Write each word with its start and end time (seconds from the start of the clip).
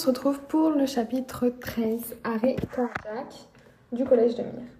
se 0.00 0.06
retrouve 0.06 0.40
pour 0.48 0.70
le 0.70 0.86
chapitre 0.86 1.50
13, 1.60 2.16
arrêt 2.24 2.56
cardiaque 2.74 3.34
du 3.92 4.06
collège 4.06 4.34
de 4.34 4.44
Mire. 4.44 4.72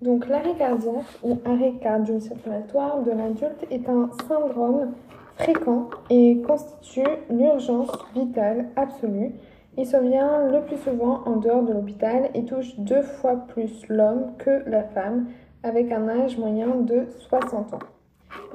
Donc 0.00 0.28
l'arrêt 0.28 0.54
cardiaque 0.54 1.18
ou 1.24 1.36
arrêt 1.44 1.72
cardio-circulatoire 1.82 3.02
de 3.02 3.10
l'adulte 3.10 3.66
est 3.72 3.88
un 3.88 4.08
syndrome 4.28 4.92
fréquent 5.36 5.90
et 6.10 6.40
constitue 6.46 7.08
l'urgence 7.28 7.90
vitale 8.14 8.68
absolue. 8.76 9.32
Il 9.76 9.84
survient 9.84 10.46
le 10.46 10.60
plus 10.60 10.76
souvent 10.76 11.22
en 11.26 11.38
dehors 11.38 11.64
de 11.64 11.72
l'hôpital 11.72 12.30
et 12.32 12.44
touche 12.44 12.78
deux 12.78 13.02
fois 13.02 13.34
plus 13.48 13.84
l'homme 13.88 14.30
que 14.38 14.62
la 14.70 14.84
femme 14.84 15.26
avec 15.64 15.90
un 15.90 16.08
âge 16.08 16.38
moyen 16.38 16.68
de 16.68 17.08
60 17.18 17.74
ans. 17.74 17.78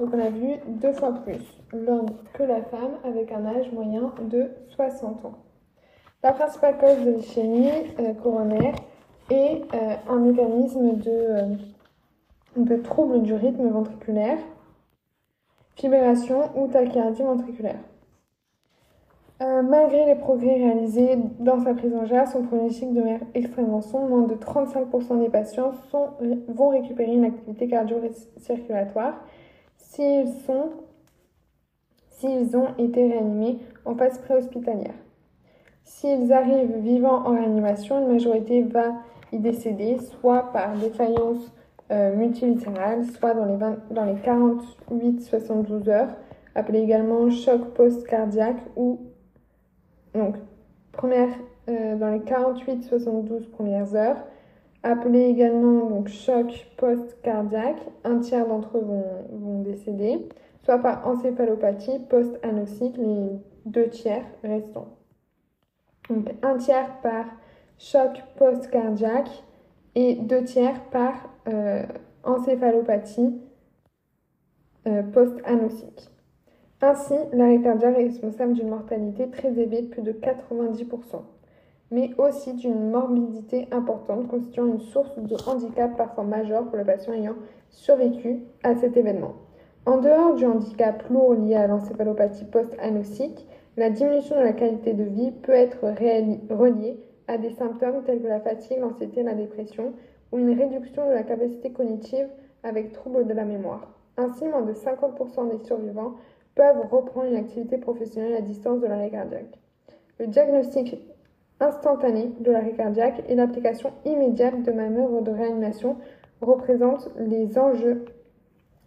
Donc 0.00 0.08
on 0.14 0.18
a 0.18 0.30
vu 0.30 0.54
deux 0.68 0.94
fois 0.94 1.12
plus 1.12 1.44
l'homme 1.74 2.08
que 2.32 2.44
la 2.44 2.62
femme 2.62 2.96
avec 3.04 3.30
un 3.30 3.44
âge 3.44 3.70
moyen 3.72 4.10
de 4.22 4.48
60 4.70 5.26
ans. 5.26 5.34
La 6.24 6.32
principale 6.32 6.76
cause 6.78 7.04
de 7.04 7.12
l'ischémie 7.12 7.70
euh, 8.00 8.12
coronaire 8.14 8.74
est 9.30 9.62
euh, 9.72 9.94
un 10.08 10.16
mécanisme 10.16 10.96
de, 10.96 11.10
euh, 11.10 11.46
de 12.56 12.76
trouble 12.76 13.22
du 13.22 13.34
rythme 13.34 13.68
ventriculaire, 13.68 14.38
fibrillation 15.76 16.50
ou 16.56 16.66
tachycardie 16.66 17.22
ventriculaire. 17.22 17.78
malgré 19.40 20.06
les 20.06 20.16
progrès 20.16 20.56
réalisés 20.56 21.16
dans 21.38 21.62
sa 21.62 21.72
prise 21.74 21.94
en 21.94 22.04
charge, 22.04 22.30
son 22.30 22.42
pronostic 22.42 22.92
demeure 22.92 23.20
extrêmement 23.34 23.80
sombre. 23.80 24.08
Moins 24.08 24.26
de 24.26 24.34
35% 24.34 25.20
des 25.20 25.28
patients 25.28 25.70
vont 26.48 26.68
récupérer 26.70 27.12
une 27.12 27.26
activité 27.26 27.68
cardio-circulatoire 27.68 29.24
s'ils 29.76 30.34
ont 32.56 32.74
été 32.76 33.06
réanimés 33.06 33.60
en 33.84 33.94
phase 33.94 34.18
préhospitalière. 34.18 34.94
S'ils 35.88 36.34
arrivent 36.34 36.76
vivants 36.80 37.26
en 37.26 37.32
réanimation, 37.32 37.98
une 37.98 38.12
majorité 38.12 38.62
va 38.62 38.92
y 39.32 39.38
décéder, 39.38 39.96
soit 39.98 40.52
par 40.52 40.76
défaillance 40.76 41.50
euh, 41.90 42.14
multilatérale, 42.14 43.06
soit 43.06 43.32
dans 43.32 43.46
les, 43.46 43.56
dans 43.90 44.04
les 44.04 44.14
48-72 44.14 45.88
heures, 45.88 46.10
appelé 46.54 46.80
également 46.80 47.30
choc 47.30 47.72
post-cardiaque 47.72 48.60
ou 48.76 49.00
donc 50.14 50.36
première 50.92 51.30
euh, 51.70 51.96
dans 51.96 52.10
les 52.10 52.20
48-72 52.20 53.48
premières 53.48 53.94
heures, 53.94 54.22
appelé 54.82 55.22
également 55.22 56.04
choc 56.06 56.66
post-cardiaque. 56.76 57.80
Un 58.04 58.18
tiers 58.18 58.46
d'entre 58.46 58.76
eux 58.76 58.84
vont, 58.84 59.04
vont 59.32 59.62
décéder 59.62 60.28
soit 60.64 60.78
par 60.78 61.08
encéphalopathie 61.08 61.98
post-anoxique, 62.10 62.98
les 62.98 63.30
deux 63.64 63.88
tiers 63.88 64.26
restants. 64.44 64.97
Donc 66.10 66.28
un 66.42 66.56
tiers 66.56 67.00
par 67.02 67.26
choc 67.78 68.22
post-cardiaque 68.36 69.44
et 69.94 70.14
deux 70.16 70.44
tiers 70.44 70.82
par 70.90 71.14
euh, 71.48 71.82
encéphalopathie 72.24 73.40
euh, 74.86 75.02
post-anoxique. 75.02 76.10
Ainsi, 76.80 77.14
l'arrêt 77.32 77.60
cardiaque 77.60 77.98
est 77.98 78.04
responsable 78.04 78.52
d'une 78.52 78.68
mortalité 78.68 79.28
très 79.28 79.58
élevée 79.58 79.82
de 79.82 79.88
plus 79.88 80.02
de 80.02 80.12
90%, 80.12 81.22
mais 81.90 82.10
aussi 82.18 82.54
d'une 82.54 82.90
morbidité 82.90 83.66
importante 83.72 84.28
constituant 84.28 84.66
une 84.66 84.78
source 84.78 85.18
de 85.18 85.36
handicap 85.48 85.96
parfois 85.96 86.22
majeur 86.22 86.66
pour 86.66 86.76
le 86.76 86.84
patient 86.84 87.12
ayant 87.12 87.34
survécu 87.70 88.44
à 88.62 88.76
cet 88.76 88.96
événement. 88.96 89.34
En 89.86 89.98
dehors 89.98 90.34
du 90.34 90.46
handicap 90.46 91.08
lourd 91.10 91.34
lié 91.34 91.56
à 91.56 91.66
l'encéphalopathie 91.66 92.44
post-anoxique, 92.44 93.46
la 93.78 93.90
diminution 93.90 94.36
de 94.36 94.42
la 94.42 94.52
qualité 94.52 94.92
de 94.92 95.04
vie 95.04 95.30
peut 95.30 95.52
être 95.52 95.84
reliée 96.50 96.98
à 97.28 97.38
des 97.38 97.50
symptômes 97.50 98.02
tels 98.04 98.20
que 98.20 98.26
la 98.26 98.40
fatigue, 98.40 98.80
l'anxiété, 98.80 99.22
la 99.22 99.34
dépression 99.34 99.92
ou 100.32 100.38
une 100.38 100.58
réduction 100.58 101.06
de 101.06 101.12
la 101.12 101.22
capacité 101.22 101.70
cognitive 101.70 102.26
avec 102.64 102.92
troubles 102.92 103.28
de 103.28 103.32
la 103.32 103.44
mémoire. 103.44 103.94
Ainsi, 104.16 104.46
moins 104.48 104.62
de 104.62 104.72
50% 104.72 105.56
des 105.56 105.64
survivants 105.64 106.14
peuvent 106.56 106.90
reprendre 106.90 107.28
une 107.30 107.36
activité 107.36 107.78
professionnelle 107.78 108.34
à 108.34 108.40
distance 108.40 108.80
de 108.80 108.88
l'arrêt 108.88 109.10
cardiaque. 109.10 109.60
Le 110.18 110.26
diagnostic 110.26 110.98
instantané 111.60 112.32
de 112.40 112.50
l'arrêt 112.50 112.72
cardiaque 112.72 113.22
et 113.28 113.36
l'application 113.36 113.92
immédiate 114.04 114.60
de 114.64 114.72
manœuvres 114.72 115.22
de 115.22 115.30
réanimation 115.30 115.98
représentent 116.40 117.10
les 117.16 117.56
enjeux 117.56 118.06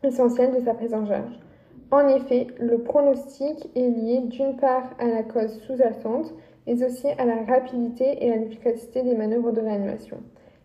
essentiel 0.04 0.54
de 0.54 0.60
sa 0.60 0.74
prise 0.74 0.94
en 0.94 1.06
charge. 1.06 1.40
En 1.92 2.08
effet, 2.08 2.48
le 2.58 2.78
pronostic 2.78 3.70
est 3.76 3.90
lié 3.90 4.22
d'une 4.22 4.56
part 4.56 4.92
à 4.98 5.08
la 5.08 5.24
cause 5.24 5.60
sous-jacente, 5.68 6.34
mais 6.66 6.82
aussi 6.86 7.08
à 7.18 7.26
la 7.26 7.44
rapidité 7.44 8.26
et 8.26 8.32
à 8.32 8.38
l'efficacité 8.38 9.04
des 9.04 9.14
manœuvres 9.14 9.52
de 9.52 9.60
réanimation. 9.60 10.16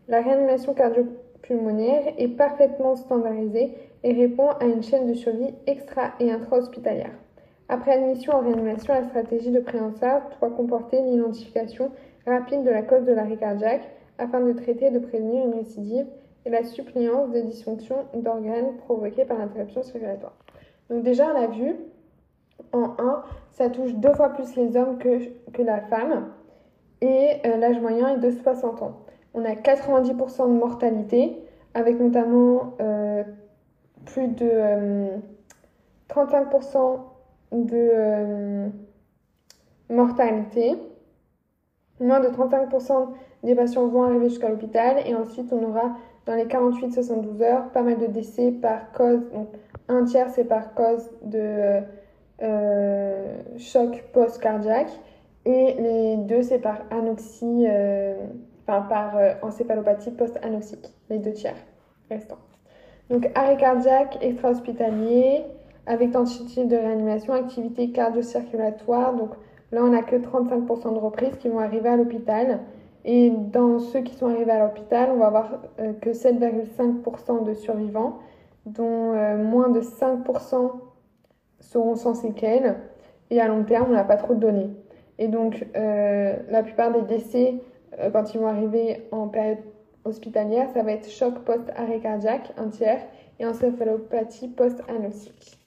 La 0.06 0.22
réanimation 0.22 0.72
cardiopulmonaire 0.72 2.14
est 2.16 2.28
parfaitement 2.28 2.94
standardisée 2.94 3.74
et 4.04 4.12
répond 4.12 4.50
à 4.60 4.66
une 4.66 4.84
chaîne 4.84 5.08
de 5.08 5.14
survie 5.14 5.52
extra- 5.66 6.12
et 6.20 6.30
intra-hospitalière. 6.30 7.18
Après 7.68 7.94
admission 7.94 8.34
en 8.34 8.42
réanimation, 8.42 8.94
la 8.94 9.02
stratégie 9.02 9.50
de 9.50 9.58
préhensard 9.58 10.30
doit 10.38 10.50
comporter 10.50 11.02
l'identification 11.02 11.90
rapide 12.24 12.62
de 12.62 12.70
la 12.70 12.82
cause 12.82 13.04
de 13.04 13.12
l'arrêt 13.12 13.36
cardiaque 13.36 13.90
afin 14.18 14.38
de 14.42 14.52
traiter 14.52 14.86
et 14.86 14.90
de 14.92 15.00
prévenir 15.00 15.44
une 15.44 15.54
récidive 15.54 16.06
et 16.44 16.50
la 16.50 16.62
suppléance 16.62 17.32
de 17.32 17.40
dysfonction 17.40 17.96
d'organes 18.14 18.76
provoquées 18.84 19.24
par 19.24 19.38
l'interruption 19.38 19.82
circulatoire. 19.82 20.36
Donc 20.90 21.02
déjà, 21.02 21.26
on 21.32 21.36
a 21.36 21.46
vu, 21.46 21.76
en 22.72 22.94
1, 22.98 23.22
ça 23.50 23.70
touche 23.70 23.94
deux 23.94 24.12
fois 24.12 24.30
plus 24.30 24.54
les 24.56 24.76
hommes 24.76 24.98
que, 24.98 25.62
la 25.62 25.80
femme, 25.80 26.28
et 27.00 27.40
euh, 27.44 27.56
l'âge 27.56 27.80
moyen 27.80 28.16
est 28.16 28.18
de 28.18 28.30
60 28.30 28.82
ans. 28.82 29.00
On 29.34 29.44
a 29.44 29.52
90% 29.54 30.48
de 30.48 30.58
mortalité, 30.58 31.36
avec 31.74 31.98
notamment 31.98 32.74
euh, 32.80 33.22
plus 34.06 34.28
de 34.28 35.10
35% 36.08 37.00
euh, 37.52 38.68
de 39.88 39.92
mortalité. 39.94 40.76
Moins 42.00 42.20
de 42.20 42.28
35% 42.28 43.08
des 43.42 43.54
patients 43.54 43.86
vont 43.86 44.04
arriver 44.04 44.28
jusqu'à 44.28 44.48
l'hôpital, 44.48 44.98
et 45.06 45.14
ensuite 45.14 45.52
on 45.52 45.62
aura 45.64 45.96
dans 46.26 46.34
les 46.34 46.46
48-72 46.46 47.42
heures, 47.42 47.70
pas 47.70 47.82
mal 47.82 47.98
de 47.98 48.06
décès 48.06 48.50
par 48.50 48.92
cause, 48.92 49.20
donc 49.32 49.48
un 49.88 50.04
tiers 50.04 50.28
c'est 50.30 50.44
par 50.44 50.74
cause 50.74 51.08
de 51.22 51.80
euh, 52.42 53.38
choc 53.56 54.04
post-cardiaque 54.12 54.90
et 55.44 55.74
les 55.78 56.16
deux 56.16 56.42
c'est 56.42 56.58
par 56.58 56.80
anoxie, 56.90 57.66
euh, 57.68 58.14
enfin 58.66 58.82
par 58.82 59.16
euh, 59.16 59.34
encéphalopathie 59.42 60.10
post-anoxique, 60.10 60.92
les 61.08 61.18
deux 61.18 61.32
tiers 61.32 61.56
restants. 62.10 62.38
Donc 63.08 63.30
arrêt 63.36 63.56
cardiaque 63.56 64.18
extra-hospitalier 64.20 65.44
avec 65.86 66.10
tentative 66.10 66.66
de 66.66 66.76
réanimation, 66.76 67.32
activité 67.34 67.90
cardio-circulatoire. 67.90 69.14
Donc 69.14 69.30
là 69.70 69.84
on 69.84 69.90
n'a 69.90 70.02
que 70.02 70.16
35% 70.16 70.92
de 70.92 70.98
reprises 70.98 71.36
qui 71.38 71.48
vont 71.48 71.60
arriver 71.60 71.88
à 71.88 71.96
l'hôpital. 71.96 72.58
Et 73.08 73.30
dans 73.30 73.78
ceux 73.78 74.00
qui 74.00 74.14
sont 74.14 74.26
arrivés 74.26 74.50
à 74.50 74.66
l'hôpital, 74.66 75.10
on 75.12 75.18
va 75.18 75.28
avoir 75.28 75.62
euh, 75.78 75.92
que 75.92 76.10
7,5% 76.10 77.44
de 77.44 77.54
survivants, 77.54 78.18
dont 78.66 79.12
euh, 79.12 79.36
moins 79.36 79.68
de 79.68 79.80
5% 79.80 80.72
seront 81.60 81.94
sans 81.94 82.14
séquelles. 82.14 82.80
Et 83.30 83.40
à 83.40 83.46
long 83.46 83.62
terme, 83.62 83.86
on 83.90 83.94
n'a 83.94 84.02
pas 84.02 84.16
trop 84.16 84.34
de 84.34 84.40
données. 84.40 84.70
Et 85.18 85.28
donc, 85.28 85.64
euh, 85.76 86.36
la 86.50 86.64
plupart 86.64 86.92
des 86.92 87.02
décès, 87.02 87.54
quand 88.12 88.34
ils 88.34 88.40
vont 88.40 88.48
arriver 88.48 89.08
en 89.12 89.28
période 89.28 89.58
hospitalière, 90.04 90.68
ça 90.74 90.82
va 90.82 90.92
être 90.92 91.08
choc 91.08 91.38
post-arrêt 91.44 92.00
cardiaque, 92.00 92.52
un 92.58 92.68
tiers, 92.68 93.00
et 93.38 93.46
encéphalopathie 93.46 94.48
post-anoxique. 94.48 95.58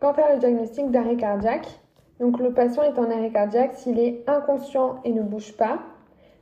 Quand 0.00 0.12
faire 0.12 0.32
le 0.34 0.40
diagnostic 0.40 0.90
d'arrêt 0.90 1.16
cardiaque? 1.16 1.68
Donc 2.20 2.38
le 2.38 2.52
patient 2.52 2.82
est 2.82 2.98
en 2.98 3.10
arrêt 3.10 3.30
cardiaque 3.30 3.72
s'il 3.74 3.98
est 3.98 4.22
inconscient 4.28 5.00
et 5.04 5.12
ne 5.12 5.22
bouge 5.22 5.56
pas, 5.56 5.80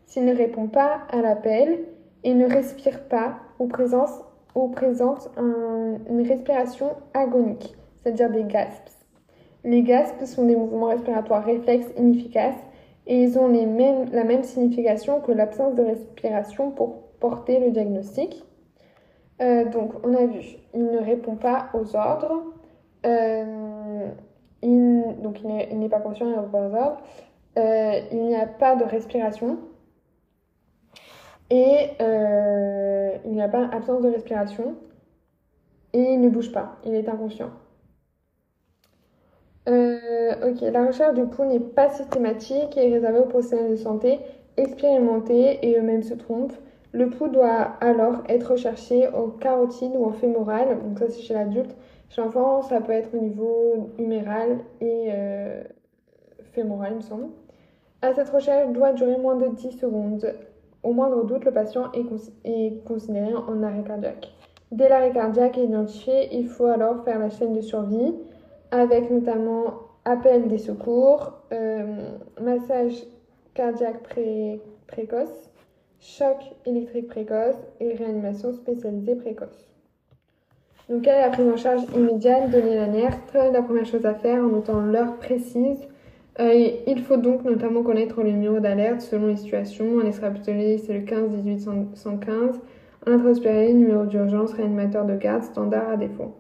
s'il 0.07 0.25
ne 0.25 0.35
répond 0.35 0.67
pas 0.67 1.03
à 1.11 1.23
l'appel 1.23 1.85
et 2.25 2.35
ne 2.35 2.49
respire 2.49 3.05
pas 3.05 3.37
ou, 3.61 3.69
présente 3.69 5.31
une 5.37 6.27
respiration 6.27 6.97
agonique, 7.15 7.77
c'est-à-dire 7.97 8.31
des 8.31 8.45
gasps. 8.45 8.99
Les 9.65 9.83
gasps 9.83 10.25
sont 10.25 10.47
des 10.47 10.57
mouvements 10.57 10.87
respiratoires 10.87 11.45
réflexes 11.45 11.89
inefficaces 11.97 12.61
et 13.07 13.23
ils 13.23 13.39
ont 13.39 13.49
la 13.49 14.25
même 14.25 14.43
signification 14.43 15.21
que 15.21 15.33
l'absence 15.33 15.75
de 15.75 15.83
respiration 15.83 16.71
pour 16.73 17.03
porter 17.21 17.61
le 17.61 17.71
diagnostic. 17.71 18.45
Euh, 19.41 19.65
donc 19.65 19.93
on 20.05 20.15
a 20.15 20.27
vu, 20.27 20.57
il 20.75 20.87
ne 20.87 20.99
répond 20.99 21.37
pas 21.37 21.69
aux 21.75 21.95
ordres. 21.95 22.43
Euh, 23.07 24.09
il, 24.63 25.17
donc 25.23 25.41
il 25.43 25.79
n'est 25.79 25.89
pas 25.89 26.01
conscient, 26.01 26.27
euh, 27.59 28.01
il 28.13 28.23
n'y 28.23 28.37
a 28.37 28.47
pas 28.47 28.77
de 28.77 28.85
respiration. 28.85 29.59
Et 31.51 31.91
euh, 32.01 33.17
il 33.25 33.33
n'y 33.33 33.43
a 33.43 33.49
pas 33.49 33.69
absence 33.73 34.03
de 34.03 34.09
respiration. 34.09 34.75
Et 35.95 36.03
il 36.13 36.21
ne 36.21 36.29
bouge 36.29 36.53
pas, 36.53 36.77
il 36.85 36.95
est 36.95 37.09
inconscient. 37.09 37.51
Euh, 39.69 40.51
ok, 40.51 40.61
la 40.61 40.87
recherche 40.87 41.15
du 41.15 41.27
pouls 41.27 41.45
n'est 41.45 41.61
pas 41.61 41.91
systématique 41.91 42.77
et 42.77 42.93
réservée 42.93 43.19
aux 43.19 43.27
professionnels 43.27 43.71
de 43.71 43.77
santé 43.77 44.19
expérimentés 44.57 45.59
et 45.63 45.79
eux-mêmes 45.79 46.03
se 46.03 46.15
trompent. 46.15 46.57
Le 46.93 47.11
pouls 47.11 47.29
doit 47.29 47.77
alors 47.81 48.23
être 48.29 48.53
recherché 48.53 49.09
au 49.09 49.29
carotide 49.29 49.93
ou 49.95 50.07
en 50.07 50.13
fémoral, 50.13 50.79
donc 50.83 50.99
ça 50.99 51.09
c'est 51.09 51.21
chez 51.21 51.35
l'adulte. 51.35 51.75
Chez 52.11 52.23
l'enfant, 52.23 52.63
ça 52.63 52.81
peut 52.81 52.93
être 52.93 53.15
au 53.15 53.19
niveau 53.19 53.91
huméral 53.99 54.61
et 54.81 55.11
euh, 55.13 55.63
fémoral, 56.53 56.93
il 56.93 56.97
me 56.97 57.03
semble. 57.03 57.27
À 58.01 58.15
cette 58.15 58.31
recherche 58.31 58.73
doit 58.73 58.93
durer 58.93 59.17
moins 59.19 59.37
de 59.37 59.49
10 59.49 59.73
secondes. 59.73 60.33
Au 60.83 60.93
moindre 60.93 61.25
doute, 61.25 61.45
le 61.45 61.53
patient 61.53 61.91
est, 61.93 62.85
considéré 62.85 63.35
en 63.35 63.63
arrêt 63.63 63.83
cardiaque. 63.83 64.33
Dès 64.71 64.89
l'arrêt 64.89 65.13
cardiaque 65.13 65.59
est 65.59 65.65
identifié, 65.65 66.35
il 66.35 66.47
faut 66.47 66.67
alors 66.67 67.03
faire 67.05 67.19
la 67.19 67.31
chaîne 67.31 67.53
de 67.53 67.61
survie 67.61 68.15
avec 68.71 69.11
notamment 69.11 69.75
appel 70.05 70.49
des 70.49 70.59
secours, 70.59 71.33
euh, 71.53 72.17
massage 72.41 73.05
cardiaque 73.55 74.03
précoce, 74.87 75.51
choc 75.99 76.37
électrique 76.65 77.09
précoce 77.09 77.57
et 77.81 77.95
réanimation 77.95 78.53
spécialisée 78.53 79.17
précoce. 79.17 79.69
Donc, 80.89 81.07
est 81.07 81.21
la 81.21 81.29
prise 81.29 81.49
en 81.49 81.57
charge 81.57 81.83
immédiate 81.95 82.51
Donner 82.51 82.77
l'alerte. 82.77 83.35
La 83.35 83.63
première 83.63 83.85
chose 83.85 84.07
à 84.07 84.15
faire 84.15 84.43
en 84.43 84.49
notant 84.49 84.81
l'heure 84.81 85.17
précise. 85.17 85.87
Euh, 86.41 86.71
il 86.87 87.03
faut 87.03 87.17
donc 87.17 87.45
notamment 87.45 87.83
connaître 87.83 88.23
le 88.23 88.31
numéro 88.31 88.61
d'alerte 88.61 89.01
selon 89.01 89.27
les 89.27 89.37
situations. 89.37 89.97
En 89.97 90.07
extra-hospitalier, 90.07 90.79
c'est 90.79 90.95
le 90.95 91.01
15 91.01 91.31
18 91.31 91.61
115. 91.95 92.61
En 93.07 93.11
intra-hospitalier, 93.11 93.75
numéro 93.75 94.07
d'urgence, 94.07 94.53
réanimateur 94.53 95.05
de 95.05 95.17
garde, 95.17 95.43
standard 95.43 95.91
à 95.91 95.97
défaut. 95.97 96.35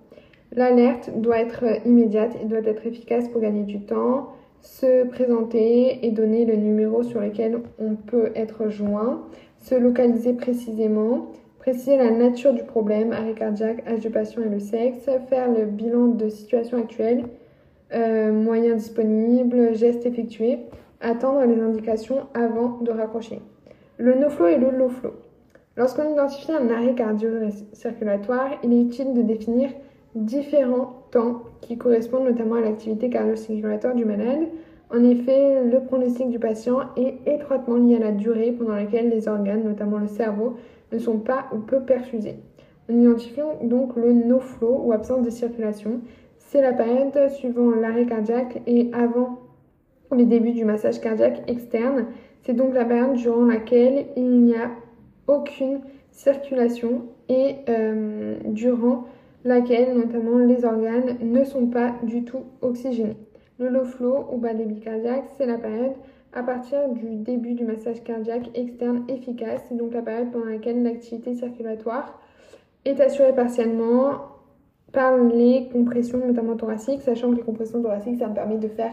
L'alerte 0.53 1.11
doit 1.17 1.41
être 1.41 1.65
immédiate 1.85 2.33
et 2.43 2.47
doit 2.47 2.59
être 2.59 2.87
efficace 2.87 3.29
pour 3.29 3.41
gagner 3.41 3.65
du 3.65 3.81
temps, 3.81 4.29
se 4.63 5.07
présenter 5.07 6.07
et 6.07 6.11
donner 6.11 6.47
le 6.47 6.57
numéro 6.57 7.03
sur 7.03 7.21
lequel 7.21 7.61
on 7.79 7.97
peut 7.97 8.31
être 8.35 8.69
joint, 8.69 9.23
se 9.59 9.75
localiser 9.75 10.33
précisément, 10.33 11.33
préciser 11.59 11.97
la 11.97 12.11
nature 12.11 12.53
du 12.53 12.63
problème, 12.63 13.13
arrêt 13.13 13.35
cardiaque, 13.35 13.87
âge 13.87 14.01
du 14.01 14.11
patient 14.11 14.43
et 14.43 14.49
le 14.49 14.61
sexe, 14.61 15.09
faire 15.29 15.51
le 15.51 15.67
bilan 15.67 16.07
de 16.09 16.29
situation 16.29 16.79
actuelle, 16.79 17.25
euh, 17.95 18.33
moyens 18.33 18.83
disponibles, 18.83 19.75
gestes 19.75 20.07
effectués, 20.07 20.59
attendre 21.01 21.43
les 21.45 21.61
indications 21.61 22.27
avant 22.35 22.79
de 22.81 22.91
raccrocher. 22.91 23.41
Le 23.97 24.15
no-flow 24.15 24.47
et 24.47 24.59
le 24.59 24.71
low-flow. 24.71 25.13
Lorsqu'on 25.77 26.13
identifie 26.13 26.53
un 26.53 26.71
arrêt 26.71 26.95
cardio-circulatoire, 26.95 28.51
il 28.63 28.73
est 28.73 28.83
utile 28.83 29.15
de 29.15 29.23
définir 29.23 29.71
différents 30.15 31.05
temps 31.11 31.43
qui 31.61 31.79
correspondent 31.79 32.25
notamment 32.25 32.57
à 32.57 32.61
l'activité 32.61 33.11
cardio-circulatoire 33.11 33.95
du 33.95 34.05
malade. 34.05 34.49
En 34.91 35.05
effet, 35.05 35.65
le 35.65 35.81
pronostic 35.81 36.31
du 36.31 36.39
patient 36.39 36.81
est 36.97 37.19
étroitement 37.27 37.77
lié 37.77 37.97
à 37.97 38.01
la 38.01 38.13
durée 38.13 38.53
pendant 38.53 38.75
laquelle 38.75 39.11
les 39.11 39.29
organes, 39.29 39.65
notamment 39.65 39.99
le 39.99 40.09
cerveau, 40.09 40.57
ne 40.93 40.99
sont 40.99 41.19
pas 41.19 41.47
ou 41.53 41.59
peu 41.59 41.81
perfusés. 41.81 42.37
On 42.89 42.99
identifie 42.99 43.41
donc 43.63 43.97
le 43.97 44.13
no-flow 44.13 44.83
ou 44.85 44.93
absence 44.93 45.25
de 45.25 45.31
circulation. 45.31 46.01
C'est 46.39 46.63
la 46.63 46.73
période 46.73 47.31
suivant 47.31 47.71
l'arrêt 47.71 48.07
cardiaque 48.07 48.63
et 48.67 48.91
avant 48.93 49.39
le 50.11 50.25
début 50.25 50.53
du 50.53 50.65
massage 50.65 51.01
cardiaque 51.01 51.43
externe. 51.47 52.07
C'est 52.43 52.55
donc 52.55 52.75
la 52.75 52.85
période 52.85 53.15
durant 53.15 53.45
laquelle 53.45 54.07
il 54.17 54.45
n'y 54.45 54.55
a 54.55 54.71
aucune 55.27 55.81
circulation 56.11 57.03
et 57.29 57.57
euh, 57.69 58.37
durant 58.47 59.05
laquelle 59.45 59.97
notamment 59.97 60.39
les 60.39 60.65
organes 60.65 61.17
ne 61.21 61.45
sont 61.45 61.67
pas 61.67 61.95
du 62.03 62.25
tout 62.25 62.45
oxygénés. 62.63 63.17
Le 63.59 63.69
low 63.69 63.85
flow 63.85 64.27
ou 64.33 64.39
bas 64.39 64.55
débit 64.55 64.81
cardiaque, 64.81 65.25
c'est 65.37 65.47
la 65.47 65.59
période 65.59 65.93
à 66.33 66.43
partir 66.43 66.89
du 66.91 67.17
début 67.17 67.55
du 67.55 67.65
massage 67.65 68.03
cardiaque 68.03 68.51
externe 68.55 69.05
efficace, 69.09 69.63
c'est 69.69 69.77
donc 69.77 69.95
la 69.95 70.03
période 70.03 70.31
pendant 70.31 70.47
laquelle 70.47 70.83
l'activité 70.83 71.35
circulatoire 71.35 72.21
est 72.85 73.01
assurée 73.01 73.35
partiellement 73.35 74.13
par 74.93 75.17
les 75.17 75.69
compressions, 75.73 76.19
notamment 76.19 76.57
thoraciques, 76.57 77.03
sachant 77.03 77.31
que 77.31 77.37
les 77.37 77.43
compressions 77.43 77.83
thoraciques, 77.83 78.19
ça 78.19 78.29
me 78.29 78.35
permet 78.35 78.59
de 78.59 78.69
faire 78.69 78.93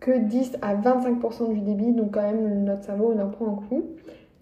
que 0.00 0.18
10 0.18 0.58
à 0.62 0.74
25% 0.76 1.52
du 1.52 1.60
débit, 1.60 1.92
donc 1.92 2.12
quand 2.14 2.22
même 2.22 2.64
notre 2.64 2.84
cerveau 2.84 3.12
en 3.12 3.28
prend 3.28 3.46
un 3.46 3.68
coup. 3.68 3.84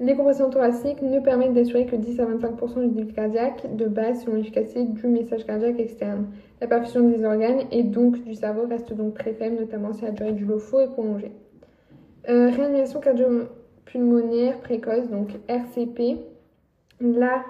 Les 0.00 0.14
compressions 0.14 0.48
thoraciques 0.48 1.02
ne 1.02 1.18
permettent 1.18 1.54
d'assurer 1.54 1.84
que 1.84 1.96
10 1.96 2.20
à 2.20 2.26
25% 2.26 2.88
du 2.88 2.94
débit 2.94 3.12
cardiaque 3.12 3.74
de 3.74 3.86
base 3.86 4.22
selon 4.22 4.36
l'efficacité 4.36 4.84
du 4.84 5.06
message 5.08 5.44
cardiaque 5.44 5.80
externe. 5.80 6.28
La 6.60 6.68
perfusion 6.68 7.08
des 7.08 7.24
organes 7.24 7.62
et 7.72 7.82
donc 7.82 8.22
du 8.22 8.34
cerveau 8.34 8.66
reste 8.68 8.92
donc 8.94 9.14
très 9.14 9.32
faible, 9.32 9.56
notamment 9.56 9.92
si 9.92 10.02
la 10.02 10.12
durée 10.12 10.32
du 10.32 10.44
LOFO 10.44 10.80
est 10.80 10.92
prolongée. 10.92 11.32
Euh, 12.28 12.50
réanimation 12.50 13.00
cardio-pulmonaire 13.00 14.58
précoce, 14.58 15.08
donc 15.08 15.30
RCP. 15.48 16.18
La, 17.00 17.42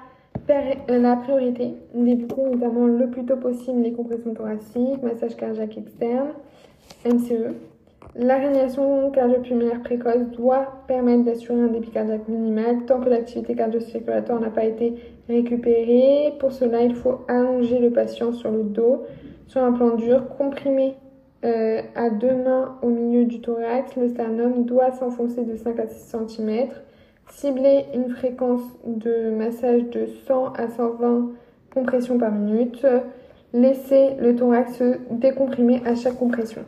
euh, 0.50 0.98
la 0.98 1.16
priorité, 1.16 1.75
d'éviter 1.94 2.40
notamment 2.40 2.86
le 2.86 3.10
plus 3.10 3.25
tôt 3.25 3.36
possible 3.36 3.82
les 3.82 3.92
compressions 3.92 4.34
thoraciques, 4.34 5.02
massage 5.02 5.34
cardiaque 5.36 5.78
externe, 5.78 6.28
MCE. 7.04 7.54
La 8.14 8.36
réanimation 8.36 9.10
cardio-pulmonaire 9.10 9.82
précoce 9.82 10.30
doit 10.36 10.84
permettre 10.86 11.25
d'assurer 11.25 11.60
un 11.60 11.66
débit 11.69 11.90
cardiaque 11.90 12.28
minimal 12.28 12.84
tant 12.86 13.00
que 13.00 13.08
l'activité 13.08 13.56
cardio-circulatoire 13.56 14.40
n'a 14.40 14.50
pas 14.50 14.64
été 14.64 14.94
récupérée. 15.28 16.34
Pour 16.38 16.52
cela, 16.52 16.82
il 16.82 16.94
faut 16.94 17.22
allonger 17.26 17.80
le 17.80 17.90
patient 17.90 18.32
sur 18.32 18.52
le 18.52 18.62
dos, 18.62 19.06
sur 19.48 19.60
un 19.60 19.72
plan 19.72 19.96
dur, 19.96 20.28
comprimer 20.36 20.94
euh, 21.44 21.82
à 21.94 22.10
deux 22.10 22.34
mains 22.34 22.78
au 22.82 22.90
du 23.25 23.41
thorax. 23.41 23.97
Le 23.97 24.09
sternum 24.09 24.65
doit 24.65 24.93
s'enfoncer 24.93 25.44
de 25.44 25.56
5 25.56 25.79
à 25.79 25.87
6 25.87 26.17
cm. 26.29 26.69
Cibler 27.31 27.85
une 27.94 28.11
fréquence 28.11 28.62
de 28.87 29.31
massage 29.31 29.85
de 29.91 30.06
100 30.26 30.53
à 30.55 30.69
120 30.69 31.31
compressions 31.73 32.19
par 32.19 32.32
minute. 32.32 32.87
Laisser 33.53 34.15
le 34.19 34.37
thorax 34.37 34.76
se 34.76 34.99
décomprimer 35.11 35.82
à 35.87 35.94
chaque 35.94 36.17
compression. 36.19 36.62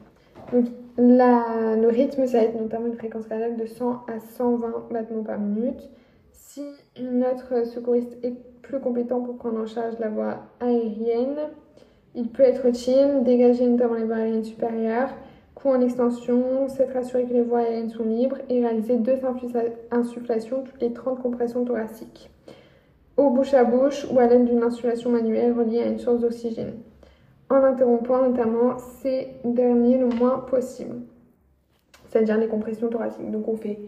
Donc, 0.53 0.67
le 0.99 1.89
rythme, 1.89 2.27
ça 2.27 2.39
va 2.39 2.45
être 2.45 2.61
notamment 2.61 2.87
une 2.87 2.97
fréquence 2.97 3.27
cardiaque 3.27 3.57
de 3.57 3.67
100 3.67 4.05
à 4.09 4.19
120 4.19 4.89
battements 4.91 5.23
par 5.23 5.39
minute. 5.39 5.89
Si 6.33 6.63
notre 7.01 7.67
secouriste 7.67 8.19
est 8.23 8.35
plus 8.63 8.81
compétent 8.81 9.21
pour 9.21 9.37
prendre 9.37 9.61
en 9.61 9.67
charge 9.67 9.99
la 9.99 10.09
voie 10.09 10.39
aérienne, 10.61 11.37
il 12.15 12.29
peut 12.29 12.43
être 12.43 12.75
chill, 12.75 13.23
dégager 13.23 13.67
notamment 13.67 13.95
les 13.95 14.05
voies 14.05 14.17
aériennes 14.17 14.45
supérieures, 14.45 15.11
coup 15.61 15.69
en 15.69 15.81
extension, 15.81 16.69
s'être 16.69 16.97
assuré 16.97 17.25
que 17.25 17.33
les 17.33 17.43
voies 17.43 17.61
aériennes 17.61 17.91
sont 17.91 18.05
libres 18.05 18.39
et 18.49 18.61
réaliser 18.61 18.97
deux 18.97 19.19
insufflations 19.91 20.63
toutes 20.63 20.81
les 20.81 20.93
30 20.93 21.21
compressions 21.21 21.65
thoraciques, 21.65 22.31
au 23.17 23.31
bouche 23.31 23.55
à 23.55 23.65
bouche 23.65 24.07
ou 24.11 24.19
à 24.19 24.27
l'aide 24.27 24.47
d'une 24.47 24.63
insufflation 24.63 25.11
manuelle 25.11 25.53
reliée 25.53 25.83
à 25.83 25.87
une 25.87 25.99
source 25.99 26.21
d'oxygène. 26.21 26.75
En 27.51 27.57
interrompant 27.57 28.29
notamment 28.29 28.79
ces 28.79 29.29
derniers 29.45 29.99
le 29.99 30.07
moins 30.07 30.39
possible, 30.39 30.97
c'est-à-dire 32.09 32.39
les 32.39 32.47
compressions 32.47 32.89
thoraciques. 32.89 33.31
Donc 33.31 33.49
on 33.49 33.57
fait 33.57 33.79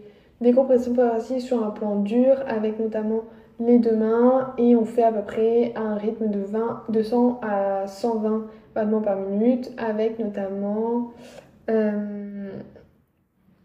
des 0.41 0.51
compressions 0.51 0.93
thoraciques 0.93 1.41
sur 1.41 1.63
un 1.65 1.69
plan 1.69 1.95
dur 1.97 2.35
avec 2.47 2.77
notamment 2.79 3.23
les 3.59 3.79
deux 3.79 3.95
mains 3.95 4.53
et 4.57 4.75
on 4.75 4.83
fait 4.83 5.03
à 5.03 5.11
peu 5.11 5.21
près 5.21 5.73
un 5.75 5.95
rythme 5.95 6.29
de 6.29 6.39
20, 6.39 6.83
200 6.89 7.39
à 7.41 7.87
120 7.87 8.45
battements 8.75 9.01
par 9.01 9.15
minute 9.17 9.71
avec 9.77 10.19
notamment 10.19 11.11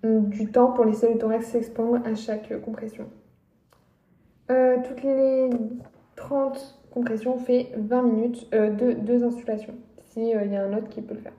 du 0.02 0.50
temps 0.50 0.72
pour 0.72 0.84
laisser 0.84 1.12
le 1.12 1.18
thorax 1.18 1.46
s'expandre 1.46 2.00
à 2.04 2.14
chaque 2.14 2.60
compression. 2.62 3.06
Euh, 4.50 4.76
toutes 4.86 5.02
les 5.02 5.50
30 6.16 6.80
compressions, 6.90 7.34
on 7.34 7.38
fait 7.38 7.68
20 7.76 8.02
minutes 8.02 8.46
euh, 8.54 8.70
de 8.70 8.92
deux 8.92 9.22
insufflations 9.22 9.74
s'il 10.06 10.34
euh, 10.34 10.44
y 10.46 10.56
a 10.56 10.64
un 10.64 10.76
autre 10.76 10.88
qui 10.88 11.02
peut 11.02 11.14
le 11.14 11.20
faire. 11.20 11.34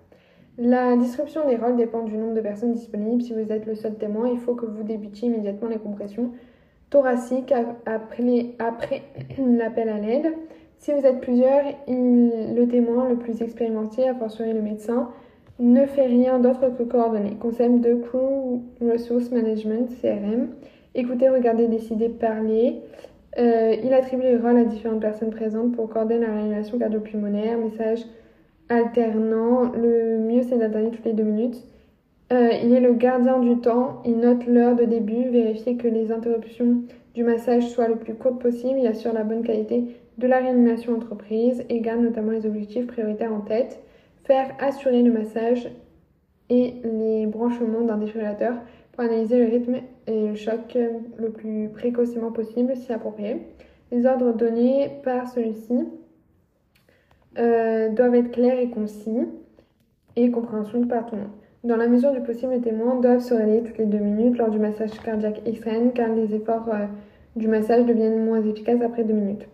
La 0.59 0.95
distribution 0.95 1.47
des 1.47 1.55
rôles 1.55 1.75
dépend 1.75 2.03
du 2.03 2.17
nombre 2.17 2.35
de 2.35 2.41
personnes 2.41 2.73
disponibles. 2.73 3.23
Si 3.23 3.33
vous 3.33 3.51
êtes 3.51 3.65
le 3.65 3.73
seul 3.73 3.95
témoin, 3.95 4.27
il 4.27 4.37
faut 4.37 4.53
que 4.53 4.65
vous 4.65 4.83
débutiez 4.83 5.29
immédiatement 5.29 5.69
les 5.69 5.79
compressions 5.79 6.31
thoraciques 6.91 7.53
après, 7.85 9.01
l'appel 9.39 9.89
à 9.89 9.97
l'aide. 9.97 10.33
Si 10.77 10.93
vous 10.93 11.05
êtes 11.05 11.21
plusieurs, 11.21 11.63
le 11.87 12.65
témoin 12.65 13.09
le 13.09 13.15
plus 13.15 13.41
expérimenté, 13.41 14.07
à 14.07 14.13
fortiori 14.15 14.53
le 14.53 14.61
médecin, 14.61 15.09
ne 15.59 15.85
fait 15.85 16.05
rien 16.05 16.39
d'autre 16.39 16.69
que 16.77 16.83
coordonner. 16.83 17.35
Concept 17.39 17.81
de 17.81 17.95
Crew 17.95 18.61
Resource 18.81 19.31
Management, 19.31 19.89
CRM. 20.01 20.49
Écoutez, 20.95 21.29
regardez, 21.29 21.67
décidez, 21.67 22.09
parler. 22.09 22.81
Euh, 23.37 23.75
il 23.83 23.93
attribue 23.93 24.23
les 24.23 24.37
rôles 24.37 24.57
à 24.57 24.63
différentes 24.63 25.01
personnes 25.01 25.29
présentes 25.29 25.75
pour 25.75 25.89
coordonner 25.89 26.25
la 26.25 26.33
réanimation 26.33 26.79
cardio-pulmonaire, 26.79 27.57
message 27.57 28.05
alternant. 28.69 29.71
Le 29.71 30.17
mieux, 30.17 30.41
c'est 30.43 30.57
d'intervenir 30.57 30.91
toutes 30.91 31.05
les 31.05 31.13
deux 31.13 31.23
minutes. 31.23 31.61
Euh, 32.31 32.51
il 32.63 32.73
est 32.73 32.79
le 32.79 32.93
gardien 32.93 33.39
du 33.39 33.57
temps. 33.57 34.01
Il 34.05 34.17
note 34.17 34.45
l'heure 34.45 34.75
de 34.75 34.85
début, 34.85 35.29
vérifier 35.29 35.75
que 35.75 35.87
les 35.87 36.11
interruptions 36.11 36.83
du 37.15 37.23
massage 37.23 37.67
soient 37.69 37.87
le 37.87 37.95
plus 37.95 38.13
courtes 38.13 38.41
possible. 38.41 38.79
Il 38.79 38.87
assure 38.87 39.13
la 39.13 39.23
bonne 39.23 39.43
qualité 39.43 39.83
de 40.17 40.27
la 40.27 40.39
réanimation 40.39 40.95
entreprise 40.95 41.63
et 41.69 41.79
garde 41.79 42.01
notamment 42.01 42.31
les 42.31 42.45
objectifs 42.45 42.87
prioritaires 42.87 43.33
en 43.33 43.41
tête. 43.41 43.81
Assurer 44.59 45.01
le 45.01 45.11
massage 45.11 45.69
et 46.51 46.75
les 46.83 47.25
branchements 47.25 47.81
d'un 47.81 47.97
défibrillateur 47.97 48.53
pour 48.91 49.03
analyser 49.03 49.39
le 49.39 49.49
rythme 49.49 49.77
et 50.05 50.27
le 50.27 50.35
choc 50.35 50.77
le 51.17 51.29
plus 51.29 51.69
précocement 51.69 52.31
possible 52.31 52.75
si 52.75 52.93
approprié. 52.93 53.37
Les 53.91 54.05
ordres 54.05 54.33
donnés 54.33 54.91
par 55.03 55.27
celui-ci 55.27 55.87
euh, 57.39 57.89
doivent 57.89 58.13
être 58.13 58.31
clairs 58.31 58.59
et 58.59 58.69
concis 58.69 59.27
et 60.15 60.29
compréhensibles 60.29 60.87
par 60.87 61.07
tout 61.07 61.15
le 61.15 61.21
monde. 61.21 61.31
Dans 61.63 61.75
la 61.75 61.87
mesure 61.87 62.11
du 62.11 62.21
possible, 62.21 62.53
les 62.53 62.61
témoins 62.61 62.99
doivent 62.99 63.21
se 63.21 63.33
relayer 63.33 63.63
toutes 63.63 63.79
les 63.79 63.85
deux 63.85 63.97
minutes 63.97 64.37
lors 64.37 64.51
du 64.51 64.59
massage 64.59 64.91
cardiaque 65.03 65.41
extrême 65.47 65.91
car 65.91 66.09
les 66.09 66.35
efforts 66.35 66.69
euh, 66.71 66.85
du 67.35 67.47
massage 67.47 67.85
deviennent 67.85 68.23
moins 68.25 68.43
efficaces 68.43 68.81
après 68.81 69.03
deux 69.03 69.13
minutes. 69.13 69.47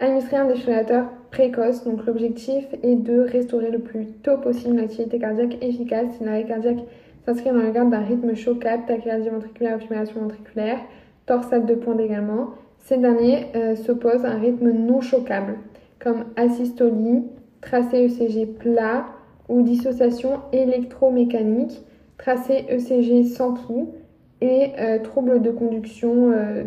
Administrer 0.00 0.38
un 0.38 0.46
défibrillateur 0.46 1.04
précoce, 1.32 1.82
donc 1.84 2.04
l'objectif 2.06 2.66
est 2.82 2.94
de 2.94 3.20
restaurer 3.20 3.70
le 3.70 3.80
plus 3.80 4.06
tôt 4.22 4.36
possible 4.36 4.76
l'activité 4.76 5.18
cardiaque 5.18 5.56
efficace 5.62 6.06
si 6.16 6.24
l'arrêt 6.24 6.44
cardiaque 6.44 6.84
s'inscrit 7.24 7.50
dans 7.50 7.62
le 7.62 7.72
cadre 7.72 7.90
d'un 7.90 8.02
rythme 8.02 8.34
choquable, 8.34 8.84
tachycardie 8.86 9.30
ventriculaire, 9.30 9.80
fibrillation 9.80 10.20
ventriculaire, 10.20 10.78
torsade 11.26 11.66
de 11.66 11.74
pointe 11.74 12.00
également. 12.00 12.50
Ces 12.78 12.98
derniers 12.98 13.46
euh, 13.56 13.74
s'opposent 13.76 14.24
à 14.24 14.32
un 14.32 14.38
rythme 14.38 14.70
non 14.70 15.00
choquable, 15.00 15.54
comme 15.98 16.24
asystolie, 16.36 17.22
tracé 17.60 18.04
ECG 18.04 18.46
plat 18.46 19.06
ou 19.48 19.62
dissociation 19.62 20.40
électromécanique, 20.52 21.80
tracé 22.18 22.66
ECG 22.68 23.24
sans 23.24 23.54
pouls 23.54 23.94
et 24.40 24.72
euh, 24.78 24.98
troubles 24.98 25.40
de 25.40 25.50
conduction 25.50 26.32
euh, 26.32 26.64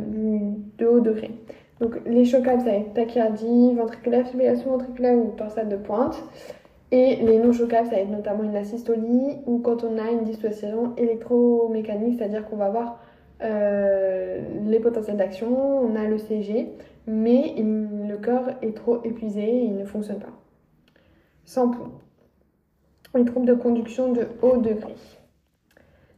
de 0.77 0.86
haut 0.86 1.01
degré. 1.01 1.31
Donc 1.79 2.00
les 2.05 2.25
chocables, 2.25 2.62
ça 2.62 2.72
va 2.72 2.77
être 2.77 2.94
tachycardie, 2.94 3.74
ventriculaire, 3.74 4.27
fibrillation 4.27 4.72
ventriculaire 4.72 5.17
ou 5.17 5.34
torsade 5.38 5.70
de 5.70 5.75
pointe. 5.75 6.24
Et 6.91 7.17
les 7.17 7.39
non 7.39 7.51
chocables, 7.51 7.88
ça 7.88 7.96
va 7.96 8.01
être 8.01 8.10
notamment 8.10 8.44
une 8.44 8.55
asystolie 8.55 9.38
ou 9.46 9.60
quand 9.60 9.84
on 9.84 9.98
a 9.98 10.12
une 10.12 10.24
dissociation 10.24 10.96
électromécanique, 10.96 12.17
c'est-à-dire 12.17 12.48
qu'on 12.48 12.55
va 12.55 12.65
avoir 12.65 13.00
euh, 13.41 14.41
les 14.65 14.79
potentiels 14.79 15.17
d'action, 15.17 15.50
on 15.82 15.96
a 15.96 16.05
le 16.05 16.17
CG, 16.17 16.70
mais 17.08 17.55
le 17.58 18.15
corps 18.17 18.50
est 18.62 18.75
trop 18.75 19.03
épuisé 19.03 19.44
et 19.44 19.63
il 19.65 19.75
ne 19.75 19.86
fonctionne 19.86 20.20
pas. 20.20 20.34
Sans 21.44 21.70
pouls. 21.70 21.91
Les 23.13 23.25
troubles 23.25 23.46
de 23.46 23.53
conduction 23.53 24.12
de 24.12 24.27
haut 24.41 24.58
degré. 24.58 24.96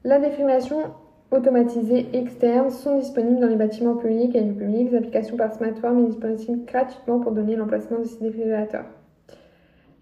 La 0.03 0.19
défibrillation 0.19 0.93
automatisées 1.31 2.07
externes 2.13 2.69
sont 2.69 2.99
disponibles 2.99 3.39
dans 3.39 3.47
les 3.47 3.55
bâtiments 3.55 3.95
publics 3.95 4.35
et 4.35 4.41
du 4.41 4.53
public. 4.53 4.91
Les 4.91 4.97
applications 4.97 5.37
par 5.37 5.53
smartphone 5.53 6.11
sont 6.11 6.27
disponibles 6.27 6.65
gratuitement 6.65 7.19
pour 7.19 7.31
donner 7.31 7.55
l'emplacement 7.55 7.99
de 7.99 8.05
ces 8.05 8.23
défibrillateurs. 8.23 8.85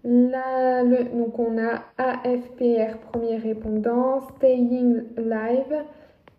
donc 0.04 1.38
on 1.38 1.58
a 1.58 1.82
AFPR 1.98 2.98
premier 3.10 3.36
répondant, 3.36 4.20
Staying 4.36 5.02
Live 5.16 5.74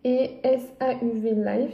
et 0.04 0.30
SAUV 0.44 1.34
Live. 1.34 1.72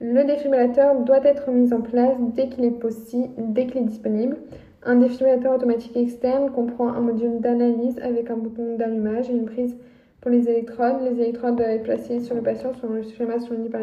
Le 0.00 0.24
défibrillateur 0.24 0.98
doit 1.00 1.22
être 1.24 1.50
mis 1.50 1.74
en 1.74 1.82
place 1.82 2.16
dès 2.34 2.48
qu'il 2.48 2.64
est 2.64 2.70
possible, 2.70 3.28
dès 3.36 3.66
qu'il 3.66 3.82
est 3.82 3.84
disponible. 3.84 4.38
Un 4.82 4.96
défibrillateur 4.96 5.54
automatique 5.54 5.94
externe 5.94 6.50
comprend 6.50 6.88
un 6.88 7.00
module 7.00 7.38
d'analyse 7.40 7.98
avec 8.02 8.30
un 8.30 8.36
bouton 8.36 8.76
d'allumage 8.78 9.28
et 9.28 9.34
une 9.34 9.44
prise 9.44 9.76
pour 10.20 10.30
les 10.30 10.48
électrodes, 10.48 11.02
les 11.02 11.20
électrodes 11.20 11.56
doivent 11.56 11.70
être 11.70 11.84
placées 11.84 12.20
sur 12.20 12.34
le 12.34 12.42
patient 12.42 12.72
selon 12.74 12.94
le 12.94 13.02
schéma 13.02 13.38
souligné 13.40 13.70
par 13.70 13.80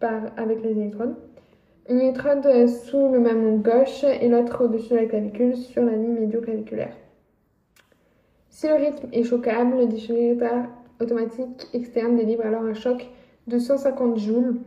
par, 0.00 0.22
avec 0.36 0.62
les 0.62 0.72
électrodes. 0.72 1.16
Une 1.88 2.00
électrode 2.00 2.68
sous 2.68 3.12
le 3.12 3.20
mamelon 3.20 3.58
gauche 3.58 4.04
et 4.04 4.28
l'autre 4.28 4.64
au-dessus 4.64 4.94
de 4.94 4.98
la 4.98 5.04
clavicule 5.06 5.56
sur 5.56 5.84
la 5.84 5.92
ligne 5.92 6.18
médio-claviculaire. 6.20 6.94
Si 8.48 8.68
le 8.68 8.74
rythme 8.74 9.08
est 9.12 9.24
choquable, 9.24 9.78
le 9.78 9.86
défibrillateur 9.86 10.66
automatique 11.00 11.68
externe 11.74 12.16
délivre 12.16 12.46
alors 12.46 12.62
un 12.62 12.74
choc 12.74 13.06
de 13.46 13.58
150 13.58 14.18
joules. 14.18 14.60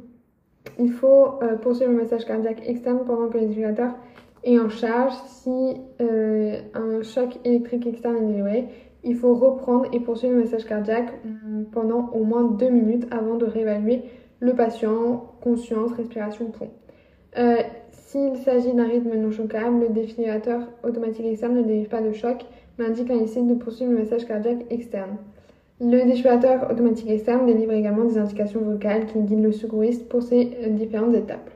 Il 0.77 0.91
faut 0.91 1.41
euh, 1.41 1.55
poursuivre 1.55 1.91
le 1.91 1.97
massage 1.97 2.25
cardiaque 2.25 2.61
externe 2.67 2.99
pendant 3.05 3.29
que 3.29 3.35
le 3.35 3.45
défibrillateur 3.45 3.95
est 4.43 4.59
en 4.59 4.69
charge. 4.69 5.13
Si 5.27 5.75
euh, 6.01 6.59
un 6.73 7.01
choc 7.01 7.39
électrique 7.45 7.87
externe 7.87 8.17
est 8.17 8.27
délivré, 8.27 8.67
il 9.03 9.15
faut 9.15 9.33
reprendre 9.35 9.85
et 9.93 9.99
poursuivre 9.99 10.33
le 10.33 10.41
massage 10.41 10.65
cardiaque 10.65 11.13
mm, 11.23 11.65
pendant 11.71 12.09
au 12.09 12.23
moins 12.23 12.43
deux 12.43 12.69
minutes 12.69 13.07
avant 13.11 13.35
de 13.35 13.45
réévaluer 13.45 14.03
le 14.39 14.53
patient, 14.53 15.31
conscience, 15.41 15.91
respiration, 15.93 16.45
poumon. 16.45 16.71
Euh, 17.37 17.57
S'il 17.91 18.37
s'agit 18.37 18.73
d'un 18.73 18.87
rythme 18.87 19.15
non 19.15 19.31
choquable, 19.31 19.81
le 19.81 19.89
défibrillateur 19.89 20.61
automatique 20.83 21.25
externe 21.25 21.55
ne 21.55 21.63
délivre 21.63 21.89
pas 21.89 22.01
de 22.01 22.13
choc, 22.13 22.45
mais 22.77 22.85
indique 22.85 23.11
un 23.11 23.19
essai 23.19 23.41
de 23.41 23.53
poursuivre 23.53 23.91
le 23.91 23.99
massage 23.99 24.25
cardiaque 24.25 24.65
externe. 24.69 25.17
Le 25.81 26.05
défibrillateur 26.05 26.71
automatique 26.71 27.09
externe 27.09 27.45
délivre 27.45 27.73
également 27.73 28.05
des 28.05 28.17
indications 28.17 28.61
vocales 28.61 29.05
qui 29.07 29.19
guident 29.19 29.43
le 29.43 29.51
secouriste 29.51 30.07
pour 30.09 30.23
ces 30.23 30.57
euh, 30.63 30.69
différentes 30.69 31.15
étapes. 31.15 31.49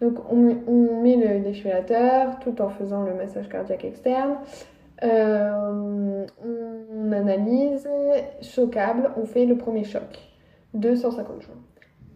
Donc 0.00 0.18
on, 0.30 0.56
on 0.66 1.02
met 1.02 1.16
le 1.16 1.40
défibrillateur 1.40 2.38
tout 2.40 2.60
en 2.60 2.68
faisant 2.68 3.02
le 3.02 3.14
massage 3.14 3.48
cardiaque 3.48 3.84
externe. 3.84 4.34
Euh, 5.02 6.26
on 6.44 7.12
analyse, 7.12 7.88
choquable, 8.42 9.10
on 9.16 9.24
fait 9.24 9.46
le 9.46 9.56
premier 9.56 9.84
choc, 9.84 10.18
250 10.74 11.42
jours. 11.42 11.54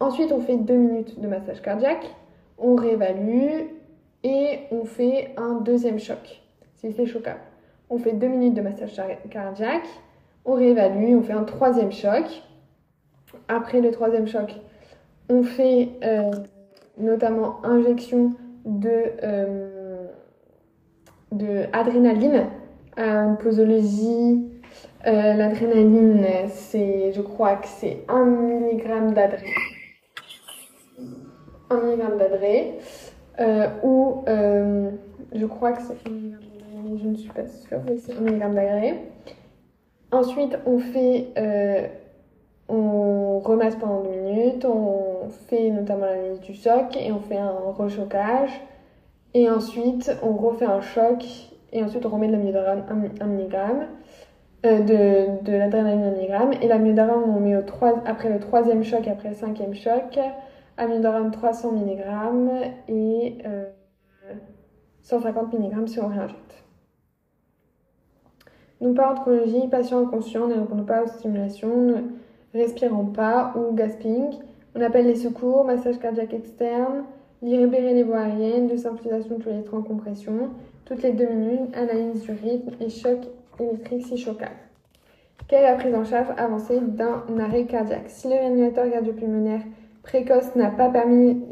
Ensuite, 0.01 0.33
on 0.33 0.41
fait 0.41 0.57
2 0.57 0.75
minutes 0.75 1.21
de 1.21 1.27
massage 1.27 1.61
cardiaque, 1.61 2.15
on 2.57 2.77
réévalue 2.77 3.67
et 4.23 4.61
on 4.71 4.85
fait 4.85 5.35
un 5.37 5.55
deuxième 5.55 5.99
choc, 5.99 6.43
si 6.75 6.93
c'est 6.93 7.07
choquable. 7.07 7.41
On 7.91 7.99
fait 7.99 8.13
2 8.13 8.27
minutes 8.29 8.55
de 8.55 8.61
massage 8.61 9.01
cardiaque, 9.31 9.87
on 10.45 10.55
réévalue, 10.55 11.17
on 11.17 11.23
fait 11.23 11.33
un 11.33 11.45
troisième 11.45 11.93
choc. 11.93 12.25
Après 13.49 13.81
le 13.81 13.91
troisième 13.91 14.27
choc, 14.27 14.55
on 15.29 15.43
fait 15.43 15.91
euh, 16.05 16.31
notamment 16.97 17.65
injection 17.65 18.35
de, 18.65 19.13
euh, 19.23 20.07
de 21.33 21.65
adrénaline 21.73 22.47
une 22.99 23.37
posologie, 23.37 24.45
euh, 25.07 25.35
l'adrénaline, 25.35 26.27
c'est, 26.49 27.13
je 27.13 27.21
crois 27.21 27.57
que 27.57 27.69
c'est 27.69 27.99
1 28.09 28.25
mg 28.25 29.15
d'adré. 29.15 29.47
1 31.71 31.77
mg 31.77 32.19
d'adré. 32.19 32.79
Euh, 33.41 33.69
ou 33.85 34.25
euh, 34.29 34.91
je 35.33 35.47
crois 35.47 35.73
que 35.73 35.83
c'est 35.83 36.09
1 36.09 36.11
mg 36.11 36.35
je 37.01 37.07
ne 37.07 37.15
suis 37.17 37.31
pas 37.31 37.47
sûre, 37.47 37.81
mais 37.87 37.99
c'est 37.99 38.13
1 38.13 38.21
mg 38.21 38.55
d'adré. 38.55 38.95
Ensuite, 40.11 40.59
on 40.67 40.79
fait, 40.79 41.29
on 42.69 43.39
remasse 43.41 43.77
pendant 43.77 44.03
2 44.03 44.11
minutes, 44.11 44.65
on 44.65 45.29
fait 45.49 45.71
notamment 45.71 46.07
l'analyse 46.07 46.41
du 46.41 46.55
choc 46.55 46.97
et 46.97 47.13
on 47.13 47.21
fait 47.21 47.37
un 47.37 47.53
rechocage. 47.77 48.51
Et 49.35 49.49
ensuite, 49.49 50.11
on 50.23 50.33
refait 50.33 50.65
un 50.65 50.81
choc 50.81 51.25
et 51.73 51.83
ensuite 51.83 52.05
on 52.07 52.09
remet 52.09 52.29
de 52.29 52.33
l'amiodarone 52.33 52.85
1 53.21 53.27
mg, 53.27 53.57
euh, 54.67 54.81
de, 54.81 55.45
de 55.45 55.57
l'adrénaline 55.57 56.05
1 56.05 56.47
mg, 56.47 56.63
et 56.63 56.69
l'amiodarone 56.69 57.25
on 57.29 57.41
met 57.41 57.57
au 57.57 57.63
3, 57.63 58.03
après 58.07 58.31
le 58.31 58.41
troisième 58.41 58.85
choc, 58.85 59.07
après 59.07 59.31
le 59.31 59.35
cinquième 59.35 59.75
choc, 59.75 60.19
amiodarone 60.77 61.31
300 61.31 61.73
mg 61.73 62.03
et 62.89 63.39
150 65.03 65.55
mg 65.55 65.89
si 65.89 66.01
on 66.01 66.09
réinjecte. 66.09 66.65
Donc 68.81 68.97
par 68.97 69.13
anthropologie, 69.13 69.67
patient 69.69 70.01
inconscient 70.01 70.47
ne 70.47 70.55
répondant 70.55 70.85
pas 70.85 71.03
aux 71.03 71.09
stimulations, 71.09 71.77
ne 71.77 71.95
respirant 72.55 73.07
pas 73.07 73.53
ou 73.57 73.75
gasping. 73.75 74.35
On 74.75 74.81
appelle 74.81 75.07
les 75.07 75.17
secours, 75.17 75.65
massage 75.65 75.99
cardiaque 75.99 76.35
externe, 76.35 77.05
libérer 77.43 77.95
les 77.95 78.03
voies 78.03 78.21
aériennes, 78.21 78.67
de 78.67 78.77
simplification 78.77 79.37
de 79.37 79.43
tous 79.43 79.49
les 79.49 79.65
en 79.73 79.83
compression, 79.83 80.51
toutes 80.85 81.03
les 81.03 81.13
deux 81.13 81.29
minutes, 81.29 81.75
analyse 81.75 82.23
du 82.23 82.33
rythme 82.33 82.71
et 82.81 82.89
choc 82.89 83.19
électrique 83.61 84.07
si 84.07 84.17
choquable. 84.17 84.53
Quelle 85.49 85.61
est 85.61 85.71
la 85.71 85.77
prise 85.77 85.95
en 85.95 86.05
charge 86.05 86.29
avancée 86.37 86.79
d'un 86.81 87.23
arrêt 87.39 87.65
cardiaque? 87.65 88.09
Si 88.09 88.29
le 88.29 88.35
réanimateur 88.35 88.91
cardio-pulmonaire 88.91 89.63
précoce 90.03 90.55
n'a 90.57 90.71
pas 90.71 90.91
permis 90.91 91.43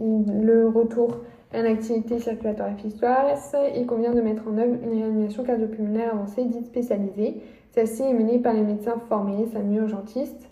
le 0.43 0.69
retour 0.69 1.19
à 1.53 1.61
une 1.61 1.67
activité 1.67 2.19
circulatoire 2.19 2.71
efficace, 2.71 3.55
il 3.75 3.87
convient 3.87 4.13
de 4.13 4.21
mettre 4.21 4.43
en 4.49 4.59
œuvre 4.59 4.75
une 4.83 4.99
réanimation 4.99 5.45
cardio-pulmonaire 5.45 6.13
avancée 6.13 6.45
dite 6.45 6.67
spécialisée. 6.67 7.41
Celle-ci 7.73 8.03
est 8.03 8.13
menée 8.13 8.39
par 8.39 8.53
les 8.53 8.63
médecins 8.63 8.99
formés, 9.09 9.47
SAMU 9.53 9.79
urgentistes. 9.79 10.49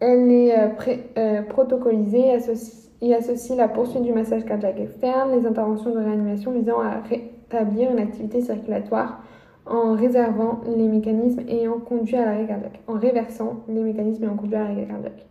Elle 0.00 0.30
est 0.30 0.58
euh, 0.58 0.68
euh, 1.18 1.42
protocolisée 1.42 2.28
et 2.28 2.40
et 3.00 3.14
associe 3.14 3.56
la 3.56 3.68
poursuite 3.68 4.02
du 4.02 4.12
massage 4.12 4.44
cardiaque 4.44 4.80
externe, 4.80 5.38
les 5.38 5.46
interventions 5.46 5.90
de 5.90 5.98
réanimation 5.98 6.52
visant 6.52 6.80
à 6.80 7.00
rétablir 7.00 7.90
une 7.90 7.98
activité 7.98 8.40
circulatoire 8.40 9.22
en 9.66 9.94
réservant 9.94 10.60
les 10.76 10.88
mécanismes 10.88 11.42
ayant 11.48 11.78
conduit 11.78 12.16
à 12.16 12.24
l'arrêt 12.24 12.46
cardiaque, 12.46 12.80
en 12.86 12.94
réversant 12.94 13.60
les 13.68 13.82
mécanismes 13.82 14.24
ayant 14.24 14.36
conduit 14.36 14.56
à 14.56 14.64
l'arrêt 14.68 14.86
cardiaque. 14.86 15.26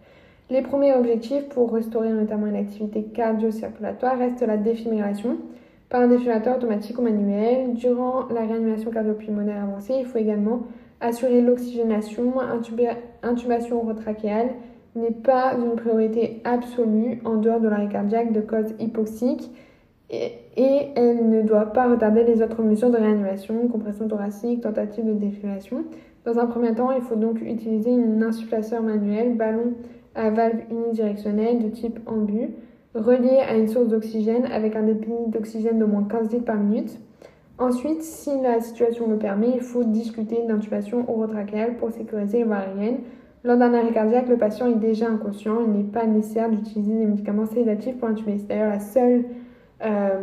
Les 0.49 0.61
premiers 0.61 0.93
objectifs 0.93 1.47
pour 1.49 1.71
restaurer 1.71 2.11
notamment 2.11 2.47
une 2.47 2.55
activité 2.55 3.03
cardio-circulatoire 3.03 4.17
restent 4.17 4.45
la 4.45 4.57
défibrillation 4.57 5.37
par 5.89 6.01
un 6.01 6.07
défibrillateur 6.07 6.57
automatique 6.57 6.97
ou 6.99 7.01
manuel. 7.01 7.73
Durant 7.73 8.27
la 8.29 8.41
réanimation 8.41 8.91
cardio-pulmonaire 8.91 9.63
avancée, 9.63 9.93
il 9.99 10.05
faut 10.05 10.17
également 10.17 10.63
Assurer 11.03 11.41
l'oxygénation, 11.41 12.33
intubation 13.23 13.81
retrachéale 13.81 14.51
n'est 14.95 15.11
pas 15.11 15.53
une 15.55 15.75
priorité 15.75 16.41
absolue 16.43 17.21
en 17.25 17.37
dehors 17.37 17.59
de 17.59 17.67
l'arrêt 17.67 17.89
cardiaque 17.89 18.31
de 18.31 18.41
cause 18.41 18.73
hypoxique 18.79 19.51
et, 20.55 20.91
elle 20.95 21.29
ne 21.29 21.41
doit 21.41 21.73
pas 21.73 21.89
retarder 21.89 22.23
les 22.23 22.43
autres 22.43 22.61
mesures 22.61 22.91
de 22.91 22.97
réanimation, 22.97 23.67
compression 23.67 24.07
thoracique, 24.07 24.61
tentative 24.61 25.05
de 25.05 25.13
défibrillation. 25.13 25.85
Dans 26.25 26.37
un 26.37 26.45
premier 26.45 26.73
temps, 26.75 26.91
il 26.91 27.01
faut 27.01 27.15
donc 27.15 27.41
utiliser 27.41 27.89
une 27.89 28.21
insufflateur 28.21 28.83
manuel, 28.83 29.35
ballon 29.35 29.73
à 30.13 30.29
valve 30.29 30.59
unidirectionnelle 30.69 31.63
de 31.63 31.69
type 31.69 31.99
ambu, 32.05 32.51
relié 32.93 33.39
à 33.49 33.55
une 33.55 33.67
source 33.67 33.87
d'oxygène 33.87 34.45
avec 34.45 34.75
un 34.75 34.83
débit 34.83 35.09
d'oxygène 35.27 35.79
d'au 35.79 35.87
moins 35.87 36.03
15 36.03 36.31
litres 36.31 36.45
par 36.45 36.57
minute. 36.57 36.99
Ensuite, 37.57 38.03
si 38.03 38.29
la 38.41 38.61
situation 38.61 39.07
le 39.09 39.17
permet, 39.17 39.49
il 39.55 39.61
faut 39.61 39.83
discuter 39.83 40.43
d'intubation 40.47 41.09
orotrachéale 41.09 41.77
pour 41.77 41.91
sécuriser 41.91 42.43
les. 42.43 42.99
Lors 43.45 43.57
d'un 43.57 43.73
arrêt 43.73 43.91
cardiaque, 43.91 44.29
le 44.29 44.37
patient 44.37 44.67
est 44.67 44.75
déjà 44.75 45.09
inconscient. 45.09 45.57
Il 45.65 45.73
n'est 45.73 45.83
pas 45.83 46.05
nécessaire 46.05 46.49
d'utiliser 46.49 46.93
des 46.93 47.05
médicaments 47.05 47.45
sédatifs 47.45 47.97
pour 47.97 48.07
intuber. 48.07 48.37
C'est 48.37 48.47
d'ailleurs 48.47 48.69
la 48.69 48.79
seule, 48.79 49.25
euh, 49.85 50.19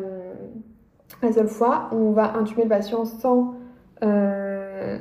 fois 1.46 1.90
où 1.92 1.96
on 1.96 2.12
va 2.12 2.34
intuber 2.38 2.62
le 2.62 2.70
patient 2.70 3.04
sans, 3.04 3.54
euh, 4.02 4.98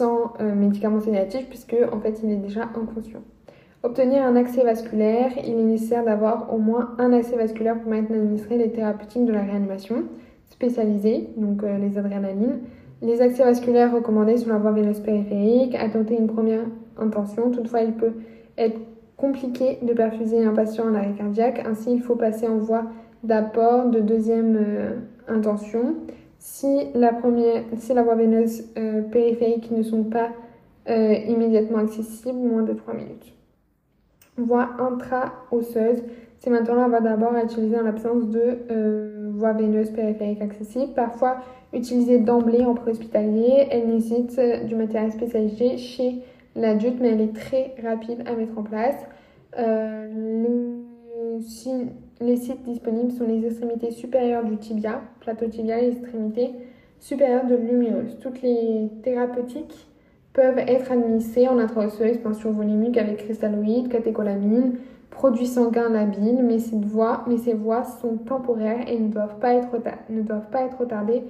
euh, 0.00 0.54
médicaments 0.54 1.00
sédatifs 1.00 1.48
puisque 1.48 1.76
en 1.90 2.00
fait 2.00 2.20
il 2.22 2.32
est 2.32 2.36
déjà 2.36 2.64
inconscient. 2.76 3.22
Obtenir 3.82 4.22
un 4.24 4.36
accès 4.36 4.62
vasculaire, 4.62 5.32
il 5.42 5.58
est 5.58 5.62
nécessaire 5.62 6.04
d'avoir 6.04 6.52
au 6.52 6.58
moins 6.58 6.94
un 6.98 7.12
accès 7.14 7.36
vasculaire 7.36 7.80
pour 7.80 7.90
maintenant 7.90 8.16
administrer 8.16 8.58
les 8.58 8.72
thérapeutiques 8.72 9.24
de 9.24 9.32
la 9.32 9.42
réanimation 9.42 10.04
spécialisées, 10.50 11.30
donc 11.36 11.62
les 11.62 11.98
adrénalines. 11.98 12.60
Les 13.02 13.20
accès 13.20 13.44
vasculaires 13.44 13.92
recommandés 13.92 14.38
sur 14.38 14.50
la 14.52 14.58
voie 14.58 14.72
veineuse 14.72 15.00
périphérique, 15.00 15.74
à 15.74 15.88
tenter 15.90 16.16
une 16.16 16.28
première 16.28 16.64
intention. 16.98 17.50
Toutefois, 17.50 17.82
il 17.82 17.92
peut 17.92 18.12
être 18.58 18.78
compliqué 19.16 19.78
de 19.82 19.92
perfuser 19.92 20.44
un 20.44 20.52
patient 20.52 20.84
en 20.84 20.94
arrêt 20.94 21.14
cardiaque. 21.16 21.64
Ainsi, 21.66 21.92
il 21.92 22.02
faut 22.02 22.16
passer 22.16 22.48
en 22.48 22.58
voie 22.58 22.84
d'apport 23.22 23.86
de 23.86 24.00
deuxième 24.00 24.56
euh, 24.56 24.90
intention. 25.28 25.96
Si 26.38 26.88
la, 26.94 27.12
première, 27.12 27.62
si 27.78 27.94
la 27.94 28.02
voie 28.02 28.16
veineuse 28.16 28.64
euh, 28.76 29.02
périphérique 29.02 29.70
ne 29.70 29.82
sont 29.82 30.04
pas 30.04 30.30
immédiatement 30.86 31.78
accessibles, 31.78 32.38
moins 32.40 32.62
de 32.62 32.74
3 32.74 32.92
minutes 32.92 33.34
voie 34.36 34.70
intra-osseuse. 34.78 36.02
C'est 36.38 36.50
maintenant 36.50 36.74
la 36.74 36.88
voie 36.88 37.00
d'abord 37.00 37.34
à 37.34 37.44
utiliser 37.44 37.78
en 37.78 37.82
l'absence 37.82 38.28
de 38.28 38.58
euh, 38.70 39.30
voie 39.32 39.52
veineuse 39.52 39.90
périphérique 39.90 40.42
accessible. 40.42 40.92
Parfois 40.94 41.38
utilisée 41.72 42.18
d'emblée 42.18 42.64
en 42.64 42.74
préhospitalier. 42.74 43.66
Elle 43.70 43.88
nécessite 43.88 44.38
euh, 44.38 44.64
du 44.64 44.74
matériel 44.74 45.12
spécialisé 45.12 45.78
chez 45.78 46.22
l'adulte, 46.56 46.98
mais 47.00 47.08
elle 47.08 47.20
est 47.20 47.34
très 47.34 47.74
rapide 47.82 48.22
à 48.26 48.34
mettre 48.34 48.58
en 48.58 48.62
place. 48.62 48.96
Euh, 49.58 50.08
les, 52.20 52.36
sites 52.36 52.62
disponibles 52.62 53.12
sont 53.12 53.26
les 53.26 53.44
extrémités 53.46 53.90
supérieures 53.90 54.44
du 54.44 54.56
tibia, 54.56 55.00
plateau 55.20 55.46
tibial, 55.46 55.80
et 55.80 55.90
les 55.90 55.98
extrémités 55.98 56.50
supérieures 57.00 57.46
de 57.46 57.56
l'humérus. 57.56 58.18
Toutes 58.20 58.42
les 58.42 58.88
thérapeutiques 59.02 59.88
peuvent 60.32 60.58
être 60.58 60.90
administrés 60.90 61.48
en 61.48 61.58
intraosseuse, 61.58 62.08
expansion 62.08 62.50
volimique 62.50 62.98
avec 62.98 63.18
cristalloïdes, 63.18 63.88
catécholamine, 63.88 64.78
produits 65.10 65.46
sanguins 65.46 65.88
labiles, 65.88 66.42
mais 66.42 66.58
ces 66.58 66.76
voies, 67.54 67.84
sont 67.84 68.16
temporaires 68.16 68.88
et 68.88 68.98
ne 68.98 69.08
doivent 69.08 69.38
pas 69.38 69.54
être 69.54 69.70
retardées 70.80 71.22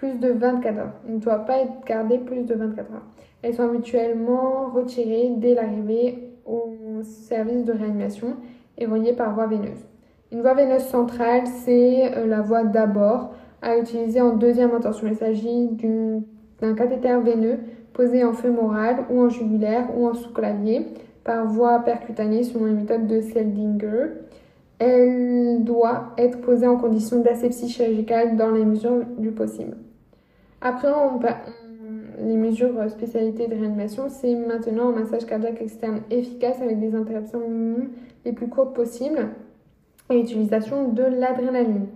plus 0.00 0.14
de 0.14 0.30
24 0.30 0.78
heures. 0.78 0.92
Elles 1.06 1.16
ne 1.16 1.20
doivent 1.20 1.44
pas 1.44 1.58
être 1.58 1.84
gardées 1.86 2.16
plus 2.16 2.42
de 2.42 2.54
24 2.54 2.90
heures. 2.90 3.06
Elles 3.42 3.54
sont 3.54 3.64
habituellement 3.64 4.70
retirées 4.74 5.30
dès 5.36 5.54
l'arrivée 5.54 6.30
au 6.46 7.02
service 7.02 7.64
de 7.64 7.72
réanimation 7.72 8.36
et 8.78 8.86
reliées 8.86 9.12
par 9.12 9.34
voie 9.34 9.46
veineuse. 9.46 9.86
Une 10.32 10.40
voie 10.40 10.54
veineuse 10.54 10.84
centrale, 10.84 11.42
c'est 11.46 12.16
euh, 12.16 12.26
la 12.26 12.40
voie 12.40 12.64
d'abord 12.64 13.34
à 13.60 13.76
utiliser 13.76 14.22
en 14.22 14.36
deuxième 14.36 14.74
intention. 14.74 15.06
Il 15.06 15.16
s'agit 15.16 15.68
d'un 16.62 16.74
cathéter 16.74 17.14
veineux 17.22 17.58
posée 17.92 18.24
en 18.24 18.32
fémoral 18.32 19.04
ou 19.10 19.20
en 19.20 19.28
jugulaire 19.28 19.88
ou 19.94 20.06
en 20.06 20.14
sous-clavier 20.14 20.86
par 21.24 21.46
voie 21.46 21.80
percutanée 21.80 22.42
selon 22.42 22.64
les 22.64 22.72
méthodes 22.72 23.06
de 23.06 23.20
Seldinger. 23.20 24.12
Elle 24.78 25.62
doit 25.62 26.14
être 26.16 26.40
posée 26.40 26.66
en 26.66 26.76
condition 26.78 27.20
d'asepsie 27.20 27.68
chirurgicale 27.68 28.38
dans 28.38 28.50
les 28.50 28.64
mesures 28.64 29.04
du 29.18 29.30
possible. 29.30 29.76
Après, 30.60 30.88
les 32.18 32.36
mesures 32.36 32.90
spécialités 32.90 33.48
de 33.48 33.54
réanimation, 33.54 34.08
c'est 34.08 34.34
maintenant 34.34 34.90
un 34.90 35.00
massage 35.00 35.24
cardiaque 35.24 35.62
externe 35.62 36.02
efficace 36.10 36.60
avec 36.60 36.78
des 36.78 36.94
interruptions 36.94 37.40
minimes 37.40 37.90
les 38.24 38.32
plus 38.32 38.48
courtes 38.48 38.74
possibles 38.74 39.28
et 40.10 40.14
l'utilisation 40.14 40.88
de 40.88 41.02
l'adrénaline. 41.02 41.86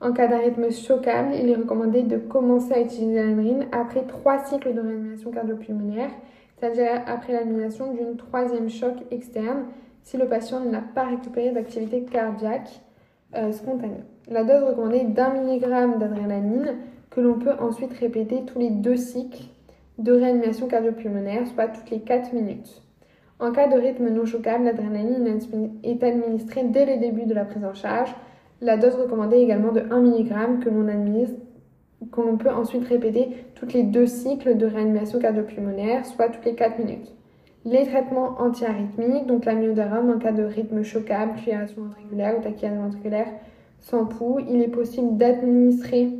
En 0.00 0.12
cas 0.12 0.28
d'arythme 0.28 0.70
choquable, 0.70 1.34
il 1.34 1.48
est 1.50 1.56
recommandé 1.56 2.02
de 2.02 2.16
commencer 2.16 2.72
à 2.72 2.80
utiliser 2.80 3.16
l'adrénaline 3.16 3.66
après 3.72 4.04
trois 4.04 4.38
cycles 4.44 4.74
de 4.74 4.80
réanimation 4.80 5.30
cardio-pulmonaire, 5.30 6.10
c'est-à-dire 6.58 7.02
après 7.06 7.32
l'administration 7.32 7.92
d'une 7.92 8.16
troisième 8.16 8.70
choc 8.70 8.94
externe 9.10 9.64
si 10.02 10.16
le 10.16 10.26
patient 10.26 10.60
n'a 10.60 10.80
pas 10.80 11.04
récupéré 11.04 11.50
d'activité 11.50 12.02
cardiaque 12.04 12.80
euh, 13.34 13.52
spontanée. 13.52 14.04
La 14.28 14.44
dose 14.44 14.62
recommandée 14.62 14.98
est 14.98 15.04
d'un 15.04 15.30
milligramme 15.30 15.98
d'adrénaline 15.98 16.76
que 17.16 17.20
l'on 17.22 17.38
peut 17.38 17.54
ensuite 17.58 17.94
répéter 17.94 18.44
tous 18.46 18.58
les 18.58 18.70
deux 18.70 18.96
cycles 18.96 19.44
de 19.98 20.12
réanimation 20.12 20.68
cardio-pulmonaire, 20.68 21.46
soit 21.46 21.68
toutes 21.68 21.90
les 21.90 22.00
4 22.00 22.34
minutes. 22.34 22.82
En 23.40 23.52
cas 23.52 23.68
de 23.68 23.80
rythme 23.80 24.10
non 24.10 24.26
choquable, 24.26 24.64
l'adrénaline 24.64 25.26
est 25.82 26.02
administrée 26.02 26.64
dès 26.64 26.84
le 26.84 27.00
début 27.00 27.24
de 27.24 27.34
la 27.34 27.46
prise 27.46 27.64
en 27.64 27.74
charge 27.74 28.14
la 28.62 28.76
dose 28.78 28.94
recommandée 28.94 29.36
est 29.36 29.42
également 29.42 29.72
de 29.72 29.82
1 29.90 30.00
mg 30.00 30.64
que 30.64 30.70
l'on 30.70 30.88
administre 30.88 31.38
que 32.12 32.20
l'on 32.20 32.36
peut 32.36 32.50
ensuite 32.50 32.86
répéter 32.86 33.28
toutes 33.54 33.72
les 33.72 33.82
deux 33.82 34.06
cycles 34.06 34.56
de 34.56 34.66
réanimation 34.66 35.18
cardiopulmonaire, 35.18 36.04
soit 36.04 36.28
toutes 36.28 36.44
les 36.44 36.54
4 36.54 36.78
minutes. 36.78 37.14
Les 37.64 37.84
traitements 37.86 38.38
antiarythmiques, 38.38 39.26
donc 39.26 39.44
l'amiodarone 39.44 40.10
en 40.10 40.18
cas 40.18 40.32
de 40.32 40.44
rythme 40.44 40.82
choquable, 40.82 41.36
fibrillation 41.36 41.82
ventriculaire 41.82 42.38
ou 42.38 42.42
tachyardie 42.42 42.78
ventriculaire 42.78 43.28
sans 43.80 44.04
pouls, 44.06 44.40
il 44.48 44.62
est 44.62 44.68
possible 44.68 45.16
d'administrer 45.16 46.10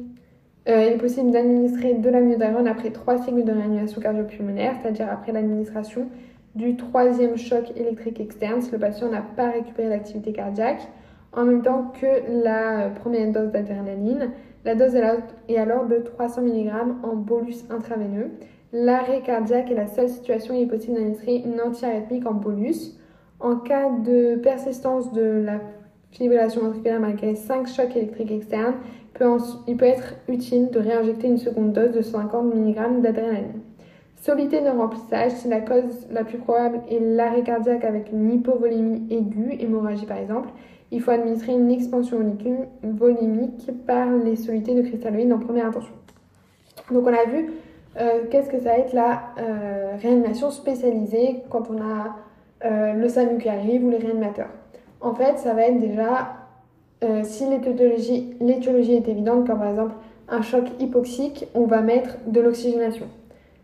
euh, 0.69 0.85
il 0.85 0.93
est 0.95 0.99
possible 0.99 1.31
d'administrer 1.31 1.95
de 1.95 2.11
l'amiodarone 2.11 2.67
après 2.67 2.91
trois 2.91 3.19
cycles 3.19 3.45
de 3.45 3.53
réanimation 3.53 4.01
cardiopulmonaire, 4.01 4.75
c'est-à-dire 4.83 5.09
après 5.11 5.33
l'administration 5.33 6.09
du 6.57 6.77
troisième 6.77 7.37
choc 7.37 7.73
électrique 7.77 8.21
externe 8.21 8.63
si 8.63 8.73
le 8.73 8.79
patient 8.79 9.11
n'a 9.11 9.23
pas 9.23 9.51
récupéré 9.51 9.89
l'activité 9.89 10.33
cardiaque 10.33 10.89
en 11.37 11.45
même 11.45 11.63
temps 11.63 11.93
que 12.01 12.43
la 12.43 12.89
première 12.89 13.31
dose 13.31 13.51
d'adrénaline. 13.53 14.31
La 14.65 14.75
dose 14.75 14.97
est 14.97 15.57
alors 15.59 15.87
de 15.87 15.99
300 15.99 16.43
mg 16.43 16.71
en 17.03 17.15
bolus 17.15 17.65
intraveineux. 17.71 18.31
L'arrêt 18.73 19.21
cardiaque 19.21 19.71
est 19.71 19.75
la 19.75 19.87
seule 19.87 20.09
situation 20.09 20.55
où 20.55 20.57
il 20.57 20.65
est 20.65 20.67
possible 20.67 20.95
d'administrer 20.95 21.37
une 21.45 21.61
antiarythmique 21.61 22.27
en 22.27 22.35
bolus. 22.35 22.99
En 23.39 23.57
cas 23.57 23.91
de 23.91 24.37
persistance 24.37 25.13
de 25.13 25.43
la 25.45 25.61
fibrillation 26.11 26.63
ventriculaire 26.63 27.01
malgré 27.01 27.35
5 27.35 27.69
chocs 27.69 27.95
électriques 27.95 28.33
externes, 28.33 28.75
il 29.67 29.77
peut 29.77 29.87
être 29.87 30.15
utile 30.29 30.71
de 30.71 30.79
réinjecter 30.79 31.29
une 31.29 31.39
seconde 31.39 31.73
dose 31.73 31.93
de 31.93 32.03
50 32.03 32.55
mg 32.55 33.01
d'adrénaline. 33.01 33.61
Solité 34.17 34.61
de 34.61 34.69
remplissage, 34.69 35.33
si 35.33 35.49
la 35.49 35.61
cause 35.61 36.07
la 36.11 36.25
plus 36.25 36.39
probable 36.39 36.81
est 36.91 37.01
l'arrêt 37.01 37.43
cardiaque 37.43 37.85
avec 37.85 38.11
une 38.13 38.33
hypovolémie 38.33 39.07
aiguë, 39.11 39.57
hémorragie 39.61 40.07
par 40.07 40.19
exemple, 40.19 40.49
il 40.91 41.01
faut 41.01 41.11
administrer 41.11 41.53
une 41.53 41.71
expansion 41.71 42.19
volimique 42.83 43.71
par 43.87 44.11
les 44.11 44.37
solutés 44.37 44.75
de 44.75 44.83
cristalloïdes 44.83 45.33
en 45.33 45.39
première 45.39 45.67
intention. 45.67 45.95
Donc 46.91 47.07
on 47.07 47.13
a 47.13 47.25
vu 47.25 47.53
euh, 47.99 48.25
qu'est-ce 48.31 48.51
que 48.51 48.59
ça 48.59 48.71
va 48.71 48.79
être 48.79 48.93
la 48.93 49.23
euh, 49.39 49.97
réanimation 50.01 50.51
spécialisée 50.51 51.43
quand 51.51 51.71
on 51.71 51.81
a 51.81 52.17
euh, 52.65 52.93
le 52.93 53.09
SAMU 53.09 53.39
qui 53.39 53.49
arrive 53.49 53.85
ou 53.85 53.91
les 53.91 53.99
réanimateurs. 53.99 54.51
En 55.01 55.15
fait, 55.15 55.39
ça 55.39 55.55
va 55.55 55.63
être 55.63 55.81
déjà, 55.81 56.35
si 57.23 57.45
l'étiologie 57.47 58.95
est 58.95 59.09
évidente, 59.09 59.47
comme 59.47 59.59
par 59.59 59.69
exemple 59.69 59.95
un 60.29 60.43
choc 60.43 60.65
hypoxique, 60.81 61.47
on 61.55 61.67
va 61.67 61.81
mettre 61.81 62.17
de 62.27 62.41
l'oxygénation, 62.41 63.07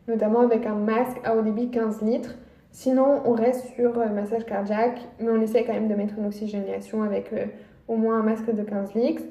notamment 0.09 0.41
avec 0.41 0.67
un 0.67 0.75
masque 0.75 1.19
à 1.25 1.37
haut 1.37 1.43
débit 1.43 1.71
15 1.71 2.03
litres. 2.03 2.35
Sinon, 2.71 3.21
on 3.27 3.33
reste 3.33 3.67
sur 3.75 3.99
euh, 3.99 4.07
massage 4.09 4.47
cardiaque, 4.47 5.01
mais 5.21 5.29
on 5.31 5.41
essaie 5.41 5.65
quand 5.65 5.75
même 5.75 5.89
de 5.89 5.95
mettre 5.95 6.15
une 6.19 6.27
oxygénation 6.27 7.03
avec 7.03 7.33
euh, 7.33 7.47
au 7.89 7.97
moins 7.97 8.21
un 8.21 8.23
masque 8.23 8.53
de 8.53 8.63
15 8.63 8.95
litres. 8.95 9.23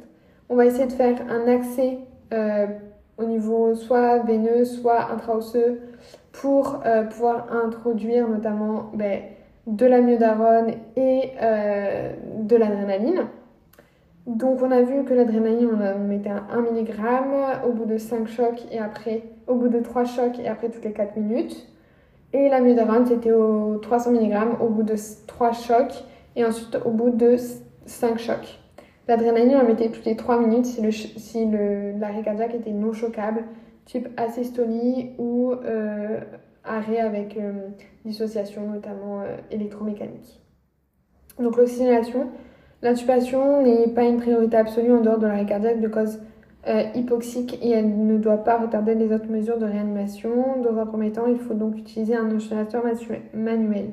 On 0.49 0.55
va 0.55 0.65
essayer 0.65 0.85
de 0.85 0.91
faire 0.91 1.17
un 1.29 1.47
accès 1.47 1.99
euh, 2.33 2.67
au 3.17 3.23
niveau 3.23 3.73
soit 3.73 4.19
veineux, 4.19 4.65
soit 4.65 5.11
intraosseux 5.11 5.79
pour 6.31 6.81
pouvoir 7.11 7.47
introduire 7.51 8.27
notamment 8.27 8.89
ben, 8.93 9.21
de 9.67 9.85
l'amiodarone 9.85 10.71
et 10.95 11.31
de 12.39 12.55
l'adrénaline. 12.55 13.27
Donc 14.27 14.61
on 14.61 14.71
a 14.71 14.81
vu 14.81 15.03
que 15.03 15.13
l'adrénaline, 15.13 15.69
on, 15.71 15.99
mettait 15.99 16.29
un 16.29 16.45
1 16.51 16.61
mg 16.61 17.65
au 17.67 17.71
bout 17.71 17.85
de 17.85 17.97
5 17.97 18.27
chocs 18.27 18.61
et 18.71 18.77
après, 18.77 19.23
au 19.47 19.55
bout 19.55 19.67
de 19.67 19.79
3 19.79 20.05
chocs 20.05 20.39
et 20.39 20.47
après 20.47 20.69
toutes 20.69 20.83
les 20.83 20.93
4 20.93 21.17
minutes. 21.17 21.67
Et 22.33 22.47
l'amiodarone, 22.49 23.05
c'était 23.05 23.31
au 23.31 23.77
300 23.77 24.11
mg 24.11 24.61
au 24.61 24.69
bout 24.69 24.83
de 24.83 24.95
3 25.27 25.51
chocs 25.53 26.03
et 26.35 26.45
ensuite 26.45 26.77
au 26.85 26.91
bout 26.91 27.09
de 27.09 27.35
5 27.85 28.19
chocs. 28.19 28.59
L'adrénaline, 29.07 29.57
on 29.61 29.67
mettait 29.67 29.89
toutes 29.89 30.05
les 30.05 30.15
3 30.15 30.39
minutes 30.39 30.65
si, 30.65 31.19
si 31.19 31.45
l'arrêt 31.99 32.21
cardiaque 32.23 32.55
était 32.55 32.71
non 32.71 32.93
choquable, 32.93 33.43
type 33.85 34.07
asystolie 34.17 35.11
ou 35.17 35.51
euh, 35.51 36.21
arrêt 36.63 36.99
avec 36.99 37.37
euh, 37.37 37.69
dissociation, 38.05 38.67
notamment 38.69 39.21
euh, 39.21 39.37
électromécanique. 39.49 40.39
Donc 41.39 41.57
l'oxygénation, 41.57 42.29
l'intubation 42.81 43.61
n'est 43.61 43.87
pas 43.87 44.03
une 44.03 44.17
priorité 44.17 44.57
absolue 44.57 44.93
en 44.93 45.01
dehors 45.01 45.19
de 45.19 45.27
l'arrêt 45.27 45.45
cardiaque 45.45 45.79
de 45.81 45.87
cause 45.87 46.19
euh, 46.67 46.83
hypoxique 46.93 47.57
et 47.61 47.71
elle 47.71 48.05
ne 48.05 48.17
doit 48.17 48.43
pas 48.43 48.57
retarder 48.57 48.93
les 48.93 49.11
autres 49.11 49.29
mesures 49.29 49.57
de 49.57 49.65
réanimation. 49.65 50.61
Dans 50.61 50.77
un 50.77 50.85
premier 50.85 51.11
temps, 51.11 51.25
il 51.27 51.39
faut 51.39 51.53
donc 51.53 51.77
utiliser 51.77 52.15
un 52.15 52.29
insulateur 52.29 52.83
manuel. 53.33 53.89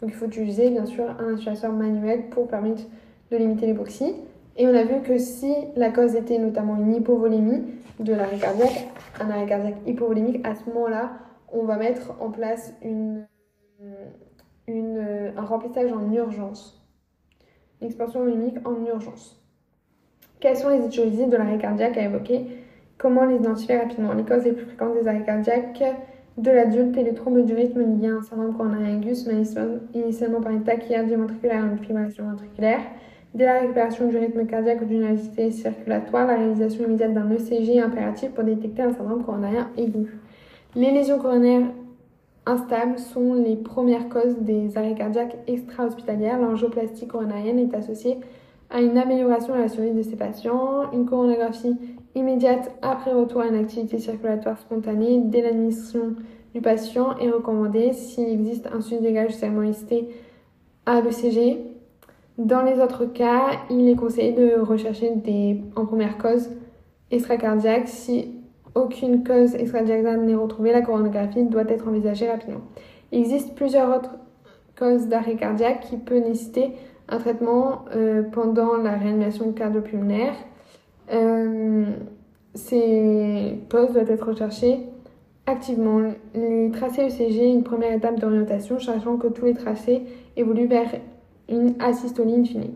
Donc 0.00 0.10
il 0.10 0.14
faut 0.14 0.26
utiliser 0.26 0.70
bien 0.70 0.86
sûr 0.86 1.04
un 1.18 1.34
insulateur 1.34 1.72
manuel 1.72 2.28
pour 2.30 2.46
permettre 2.46 2.82
de 3.30 3.36
limiter 3.36 3.66
l'hypoxie. 3.66 4.14
Et 4.56 4.66
on 4.66 4.74
a 4.74 4.82
vu 4.82 5.00
que 5.02 5.16
si 5.18 5.54
la 5.76 5.90
cause 5.90 6.14
était 6.14 6.38
notamment 6.38 6.76
une 6.76 6.94
hypovolémie 6.94 7.62
de 8.00 8.12
l'arrêt 8.12 8.38
cardiaque, 8.38 8.88
un 9.20 9.30
arrêt 9.30 9.46
cardiaque 9.46 9.76
hypovolémique, 9.86 10.46
à 10.46 10.54
ce 10.54 10.68
moment-là, 10.70 11.12
on 11.52 11.64
va 11.64 11.76
mettre 11.76 12.14
en 12.20 12.30
place 12.30 12.74
une, 12.82 13.26
un 14.68 15.42
remplissage 15.42 15.92
en 15.92 16.12
urgence. 16.12 16.79
Expansion 17.82 18.20
volémique 18.20 18.58
en 18.66 18.84
urgence. 18.86 19.42
Quelles 20.38 20.56
sont 20.56 20.68
les 20.68 20.84
étiologies 20.84 21.26
de 21.26 21.36
l'arrêt 21.36 21.58
cardiaque 21.58 21.96
à 21.96 22.04
évoquer? 22.04 22.46
Comment 22.98 23.24
les 23.24 23.36
identifier 23.36 23.78
rapidement? 23.78 24.12
Les 24.12 24.24
causes 24.24 24.44
les 24.44 24.52
plus 24.52 24.66
fréquentes 24.66 25.00
des 25.00 25.08
arrêts 25.08 25.24
cardiaques 25.24 25.82
de 26.36 26.50
l'adulte 26.50 26.96
et 26.96 27.04
les 27.04 27.14
troubles 27.14 27.44
du 27.44 27.54
rythme 27.54 27.80
liés 27.80 28.08
à 28.08 28.16
un 28.16 28.22
syndrome 28.22 28.54
coronarien 28.54 28.98
aigus, 28.98 29.26
initialement 29.94 30.40
par 30.40 30.52
une 30.52 30.62
tachyardie 30.62 31.14
ventriculaire 31.14 31.64
et 31.64 31.68
une 31.68 31.78
fibrillation 31.78 32.24
ventriculaire. 32.24 32.80
Dès 33.34 33.44
la 33.44 33.60
récupération 33.60 34.08
du 34.08 34.16
rythme 34.18 34.46
cardiaque 34.46 34.82
ou 34.82 34.84
d'une 34.84 35.04
agilité 35.04 35.50
circulatoire, 35.50 36.26
la 36.26 36.36
réalisation 36.36 36.84
immédiate 36.84 37.14
d'un 37.14 37.30
ECG 37.30 37.76
est 37.76 37.80
impérative 37.80 38.30
pour 38.30 38.44
détecter 38.44 38.82
un 38.82 38.92
syndrome 38.92 39.24
coronarien 39.24 39.70
aigu. 39.76 40.18
Les 40.74 40.90
lésions 40.90 41.18
coronaires 41.18 41.62
instables 42.46 42.98
sont 42.98 43.34
les 43.34 43.56
premières 43.56 44.08
causes 44.08 44.36
des 44.40 44.76
arrêts 44.76 44.94
cardiaques 44.94 45.36
extra-hospitalières. 45.46 46.38
L'angioplastie 46.38 47.06
coronarienne 47.06 47.58
est 47.58 47.74
associée 47.74 48.18
à 48.70 48.80
une 48.80 48.96
amélioration 48.96 49.54
de 49.54 49.60
la 49.60 49.68
survie 49.68 49.92
de 49.92 50.02
ces 50.02 50.16
patients, 50.16 50.90
une 50.92 51.06
coronographie 51.06 51.76
immédiate 52.14 52.70
après 52.82 53.12
retour 53.12 53.40
à 53.42 53.46
une 53.46 53.56
activité 53.56 53.98
circulatoire 53.98 54.58
spontanée 54.58 55.20
dès 55.24 55.42
l'admission 55.42 56.14
du 56.54 56.60
patient 56.60 57.16
est 57.18 57.30
recommandée 57.30 57.92
s'il 57.92 58.28
existe 58.28 58.68
un 58.72 58.80
sous-dégage 58.80 59.32
seulement 59.32 59.60
listé 59.60 60.08
à 60.86 61.00
l'ECG. 61.00 61.58
Dans 62.38 62.62
les 62.62 62.80
autres 62.80 63.04
cas, 63.04 63.50
il 63.70 63.88
est 63.88 63.96
conseillé 63.96 64.32
de 64.32 64.60
rechercher 64.60 65.14
des, 65.16 65.60
en 65.76 65.84
première 65.84 66.16
cause 66.16 66.50
extracardiaque. 67.10 67.86
Si 67.88 68.39
aucune 68.74 69.24
cause 69.24 69.54
extracardiaque 69.54 70.20
n'est 70.20 70.34
retrouvée, 70.34 70.72
la 70.72 70.82
coronographie 70.82 71.44
doit 71.44 71.68
être 71.68 71.88
envisagée 71.88 72.30
rapidement. 72.30 72.60
Il 73.12 73.20
existe 73.20 73.54
plusieurs 73.54 73.96
autres 73.96 74.16
causes 74.78 75.08
d'arrêt 75.08 75.36
cardiaque 75.36 75.80
qui 75.80 75.96
peuvent 75.96 76.22
nécessiter 76.22 76.72
un 77.08 77.18
traitement 77.18 77.84
euh, 77.94 78.22
pendant 78.22 78.76
la 78.76 78.96
réanimation 78.96 79.52
cardio-pulmonaire. 79.52 80.34
Euh, 81.12 81.84
ces 82.54 83.58
postes 83.68 83.92
doivent 83.92 84.10
être 84.10 84.26
recherchés 84.26 84.80
activement. 85.46 86.00
Les 86.34 86.70
tracés 86.70 87.06
ECG, 87.06 87.50
une 87.50 87.64
première 87.64 87.92
étape 87.92 88.20
d'orientation, 88.20 88.78
sachant 88.78 89.16
que 89.16 89.26
tous 89.26 89.44
les 89.44 89.54
tracés 89.54 90.02
évoluent 90.36 90.68
vers 90.68 90.88
une 91.48 91.74
asystolie 91.80 92.34
in 92.34 92.44
fine. 92.44 92.70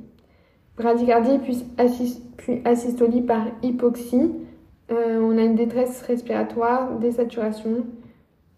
Bradycardie 0.77 1.39
puis, 1.39 1.65
asystolie 2.65 3.23
par 3.23 3.47
hypoxie. 3.63 4.33
Une 5.45 5.57
détresse 5.57 6.01
respiratoire, 6.03 6.99
désaturation. 6.99 7.85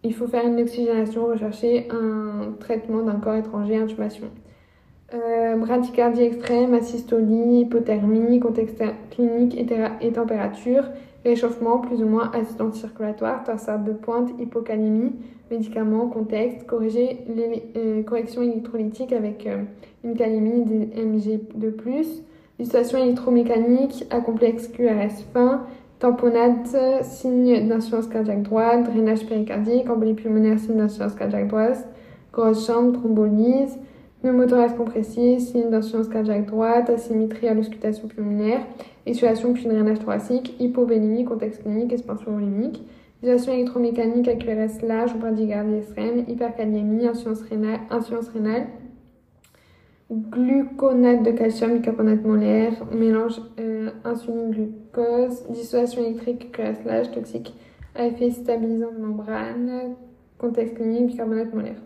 Il 0.05 0.15
faut 0.15 0.29
faire 0.29 0.47
une 0.47 0.61
oxygénation, 0.61 1.27
rechercher 1.27 1.89
un 1.91 2.53
traitement 2.61 3.03
d'un 3.03 3.19
corps 3.19 3.35
étranger, 3.35 3.77
intubation. 3.77 4.29
Euh, 5.15 5.57
bradycardie 5.57 6.23
extrême, 6.23 6.75
asystolie, 6.75 7.63
hypothermie, 7.63 8.39
contexte 8.39 8.81
clinique 9.11 9.59
et, 9.59 10.13
température, 10.13 10.85
réchauffement 11.25 11.79
plus 11.79 12.03
ou 12.03 12.07
moins 12.07 12.31
assistance 12.33 12.77
circulatoire, 12.77 13.43
torsade 13.43 13.85
de 13.85 13.93
pointe, 13.93 14.31
hypocalémie, 14.39 15.13
médicaments, 15.51 16.07
contexte, 16.07 16.67
corriger 16.67 17.19
les 17.27 17.65
euh, 17.77 18.03
corrections 18.05 18.43
électrolytiques 18.43 19.13
avec 19.13 19.45
euh, 19.49 19.65
une 20.05 20.15
calémie 20.15 20.65
des 20.65 21.03
mg 21.03 21.41
de 21.57 21.71
plus, 21.71 22.23
électromécanique 22.59 24.05
à 24.11 24.21
complexe 24.21 24.69
QRS 24.69 25.25
fin, 25.33 25.67
tamponnade, 25.99 26.67
signe 27.03 27.69
d'insuffisance 27.69 28.09
cardiaque 28.09 28.43
droite, 28.43 28.85
drainage 28.85 29.27
péricardique, 29.27 29.89
embolie 29.89 30.15
pulmonaire, 30.15 30.59
signe 30.59 30.77
d'insuffisance 30.77 31.15
cardiaque 31.15 31.49
droite, 31.49 31.89
grosse 32.33 32.67
chambre, 32.67 32.99
thrombolyse, 32.99 33.79
pneumothorax 34.23 34.75
compressif, 34.75 35.41
signe 35.41 35.71
d'insuffisance 35.71 36.09
cardiaque 36.09 36.47
droite, 36.47 36.91
asymétrie 36.91 37.49
à 37.49 37.55
l'auscultation 37.55 38.09
pulmonaire, 38.09 38.61
exudation 39.07 39.53
puis 39.53 39.65
drainage 39.65 40.01
thoracique, 40.01 40.55
hypovélémie, 40.61 41.25
contexte 41.25 41.63
clinique, 41.63 41.93
expansion 41.93 42.33
volémique, 42.33 42.83
dilatation 43.23 43.53
électromécanique 43.53 44.29
à 44.29 44.35
QRS 44.35 44.87
large 44.87 45.15
ou 45.15 45.19
bradycardie 45.19 45.77
extrême, 45.77 46.25
hyperkaliémie, 46.29 47.07
insuffisance 47.07 47.43
rénale, 47.43 47.81
insuffisance 47.91 48.29
rénale 48.29 48.67
gluconate 50.11 51.23
de 51.25 51.33
calcium, 51.33 51.75
bicarbonate 51.75 52.25
molaire, 52.25 52.73
mélange 52.93 53.41
euh, 53.59 53.91
insuline-glucose, 54.05 55.49
dissociation 55.51 56.03
électrique, 56.03 56.53
QRS 56.53 56.85
large, 56.85 57.11
toxique 57.11 57.55
effet 57.99 58.31
stabilisant 58.31 58.93
de 58.93 58.99
membrane, 58.99 59.95
contexte 60.39 60.75
clinique, 60.75 61.07
bicarbonate 61.07 61.53
molaire. 61.55 61.83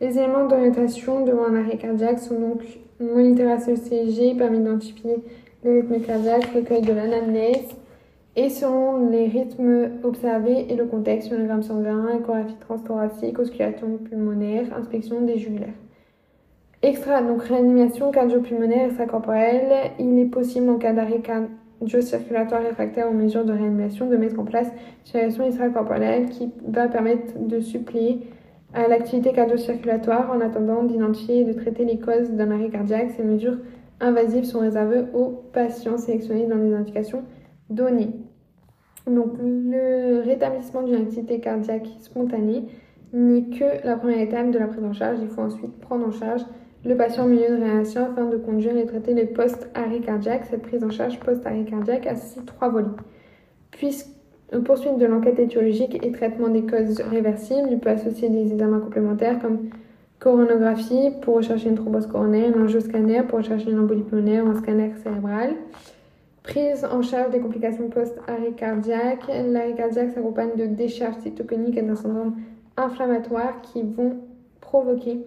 Les 0.00 0.18
éléments 0.18 0.46
d'orientation 0.46 1.24
devant 1.24 1.46
un 1.46 1.56
arrêt 1.56 1.76
cardiaque 1.76 2.20
sont 2.20 2.38
donc 2.38 2.62
monitoration 3.00 3.72
ECG 3.72 4.36
permet 4.36 4.58
d'identifier 4.58 5.16
le 5.64 5.80
rythme 5.80 6.00
cardiaque, 6.00 6.46
recueil 6.54 6.82
de 6.82 6.92
l'anamnèse 6.92 7.68
et 8.36 8.48
selon 8.48 9.10
les 9.10 9.26
rythmes 9.26 9.90
observés 10.04 10.66
et 10.70 10.76
le 10.76 10.86
contexte, 10.86 11.28
sonogramme 11.30 11.62
sanguin, 11.62 12.06
échographie 12.18 12.54
transthoracique, 12.60 13.38
auscultation 13.38 13.98
pulmonaire, 13.98 14.66
inspection 14.74 15.20
des 15.22 15.38
jugulaires. 15.38 15.74
Extra, 16.82 17.20
donc 17.20 17.42
réanimation 17.42 18.10
cardio-pulmonaire 18.10 18.86
extracorporelle, 18.86 19.90
il 19.98 20.18
est 20.18 20.24
possible 20.24 20.70
en 20.70 20.78
cas 20.78 20.94
d'arrêt 20.94 21.20
cardio-circulatoire 21.20 22.62
réfractaire 22.62 23.10
aux 23.10 23.12
mesures 23.12 23.44
de 23.44 23.52
réanimation 23.52 24.08
de 24.08 24.16
mettre 24.16 24.40
en 24.40 24.44
place 24.44 24.68
une 24.68 25.04
circulation 25.04 25.44
extracorporelle 25.44 26.30
qui 26.30 26.50
va 26.66 26.88
permettre 26.88 27.38
de 27.38 27.60
suppléer 27.60 28.20
à 28.72 28.88
l'activité 28.88 29.32
cardio-circulatoire 29.32 30.30
en 30.34 30.40
attendant 30.40 30.82
d'identifier 30.82 31.40
et 31.40 31.44
de 31.44 31.52
traiter 31.52 31.84
les 31.84 31.98
causes 31.98 32.30
d'un 32.30 32.50
arrêt 32.50 32.70
cardiaque. 32.70 33.10
Ces 33.14 33.24
mesures 33.24 33.58
invasives 34.00 34.44
sont 34.44 34.60
réservées 34.60 35.04
aux 35.12 35.42
patients 35.52 35.98
sélectionnés 35.98 36.46
dans 36.46 36.56
les 36.56 36.72
indications 36.72 37.24
données. 37.68 38.14
Donc 39.06 39.32
le 39.38 40.22
rétablissement 40.24 40.80
d'une 40.80 40.94
activité 41.02 41.40
cardiaque 41.40 41.88
spontanée 41.98 42.64
n'est 43.12 43.50
que 43.50 43.86
la 43.86 43.96
première 43.96 44.20
étape 44.20 44.50
de 44.50 44.58
la 44.58 44.66
prise 44.66 44.84
en 44.84 44.94
charge. 44.94 45.18
Il 45.20 45.28
faut 45.28 45.42
ensuite 45.42 45.78
prendre 45.80 46.06
en 46.06 46.12
charge 46.12 46.40
le 46.84 46.96
patient 46.96 47.24
au 47.24 47.28
milieu 47.28 47.48
de 47.48 47.62
réanimation 47.62 48.06
afin 48.06 48.24
de 48.26 48.36
conduire 48.36 48.76
et 48.76 48.86
traiter 48.86 49.14
les 49.14 49.26
post-arrêt 49.26 50.00
cardiaque. 50.00 50.46
Cette 50.50 50.62
prise 50.62 50.82
en 50.82 50.90
charge 50.90 51.20
post-arrêt 51.20 51.64
cardiaque 51.64 52.06
a 52.06 52.16
six 52.16 52.44
trois 52.44 52.68
volets. 52.68 52.88
Puisque 53.70 54.08
poursuite 54.58 54.98
de 54.98 55.06
l'enquête 55.06 55.38
étiologique 55.38 56.04
et 56.04 56.12
traitement 56.12 56.48
des 56.48 56.62
causes 56.62 57.00
réversibles. 57.00 57.68
Il 57.70 57.78
peut 57.78 57.90
associer 57.90 58.28
des 58.28 58.52
examens 58.52 58.80
complémentaires 58.80 59.38
comme 59.38 59.70
coronographie 60.18 61.10
pour 61.22 61.36
rechercher 61.36 61.68
une 61.68 61.76
thrombose 61.76 62.06
coronaire, 62.06 62.56
un 62.56 62.64
angioscanner 62.64 63.22
pour 63.22 63.38
rechercher 63.38 63.70
une 63.70 63.78
embolie 63.78 64.02
pulmonaire 64.02 64.44
ou 64.44 64.48
un 64.48 64.56
scanner 64.56 64.92
cérébral. 65.02 65.54
Prise 66.42 66.84
en 66.84 67.02
charge 67.02 67.30
des 67.30 67.38
complications 67.38 67.88
post-arrêt 67.88 68.52
cardiaque 68.56 69.24
s'accompagne 70.14 70.56
de 70.56 70.66
décharges 70.66 71.18
cytokiniques 71.22 71.76
et 71.76 71.82
d'un 71.82 71.94
syndrome 71.94 72.34
inflammatoire 72.76 73.60
qui 73.62 73.82
vont 73.82 74.16
provoquer 74.60 75.20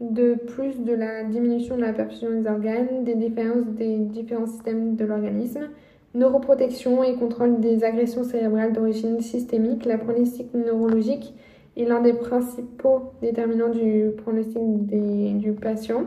de 0.00 0.34
plus 0.34 0.80
de 0.80 0.92
la 0.92 1.24
diminution 1.24 1.76
de 1.76 1.82
la 1.82 1.92
perfusion 1.92 2.30
des 2.30 2.48
organes, 2.48 3.04
des 3.04 3.14
défaillances 3.14 3.66
des 3.76 3.98
différents 3.98 4.46
systèmes 4.46 4.96
de 4.96 5.04
l'organisme, 5.04 5.68
Neuroprotection 6.14 7.04
et 7.04 7.16
contrôle 7.16 7.60
des 7.60 7.84
agressions 7.84 8.24
cérébrales 8.24 8.72
d'origine 8.72 9.20
systémique. 9.20 9.84
La 9.84 9.98
pronostic 9.98 10.52
neurologique 10.54 11.34
est 11.76 11.84
l'un 11.84 12.00
des 12.00 12.14
principaux 12.14 13.12
déterminants 13.20 13.68
du 13.68 14.10
pronostic 14.16 14.58
du 15.36 15.52
patient. 15.52 16.04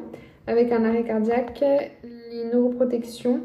Avec 0.47 0.71
un 0.71 0.84
arrêt 0.86 1.04
cardiaque, 1.04 1.63
les 2.32 2.45
neuroprotections 2.51 3.41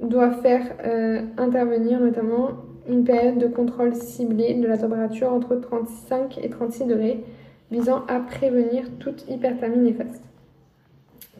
doivent 0.00 0.42
faire 0.42 0.62
euh, 0.84 1.22
intervenir 1.38 2.00
notamment 2.00 2.48
une 2.88 3.04
période 3.04 3.38
de 3.38 3.46
contrôle 3.46 3.94
ciblé 3.94 4.54
de 4.54 4.66
la 4.66 4.76
température 4.76 5.32
entre 5.32 5.54
35 5.54 6.38
et 6.42 6.50
36 6.50 6.86
degrés. 6.86 7.24
Visant 7.72 8.04
à 8.06 8.20
prévenir 8.20 8.84
toute 9.00 9.28
hyperthermie 9.28 9.78
néfaste. 9.78 10.22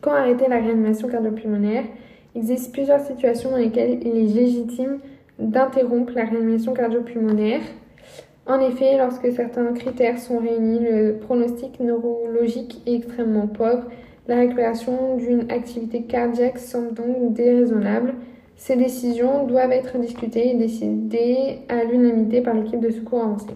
Quand 0.00 0.12
arrêter 0.12 0.48
la 0.48 0.58
réanimation 0.58 1.06
cardiopulmonaire 1.08 1.84
Il 2.34 2.40
existe 2.40 2.72
plusieurs 2.72 3.00
situations 3.00 3.50
dans 3.50 3.58
lesquelles 3.58 4.00
il 4.02 4.16
est 4.16 4.34
légitime 4.34 4.98
d'interrompre 5.38 6.12
la 6.16 6.24
réanimation 6.24 6.72
cardiopulmonaire. 6.72 7.60
En 8.46 8.58
effet, 8.58 8.96
lorsque 8.98 9.30
certains 9.30 9.72
critères 9.74 10.18
sont 10.18 10.38
réunis, 10.38 10.80
le 10.80 11.18
pronostic 11.18 11.78
neurologique 11.78 12.82
est 12.86 12.94
extrêmement 12.94 13.46
pauvre, 13.46 13.84
la 14.26 14.36
récupération 14.36 15.16
d'une 15.16 15.50
activité 15.50 16.02
cardiaque 16.02 16.58
semble 16.58 16.94
donc 16.94 17.34
déraisonnable. 17.34 18.14
Ces 18.56 18.76
décisions 18.76 19.46
doivent 19.46 19.72
être 19.72 19.98
discutées 19.98 20.50
et 20.50 20.54
décidées 20.54 21.58
à 21.68 21.84
l'unanimité 21.84 22.40
par 22.40 22.54
l'équipe 22.54 22.80
de 22.80 22.90
secours 22.90 23.22
avancée. 23.22 23.54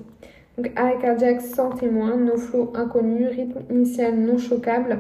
Donc, 0.56 0.72
arrêt 0.76 0.96
cardiaque 0.98 1.42
sans 1.42 1.70
témoin, 1.70 2.16
no 2.16 2.36
flow 2.36 2.72
inconnu, 2.74 3.26
rythme 3.26 3.60
initial 3.70 4.16
non 4.16 4.38
choquable, 4.38 4.98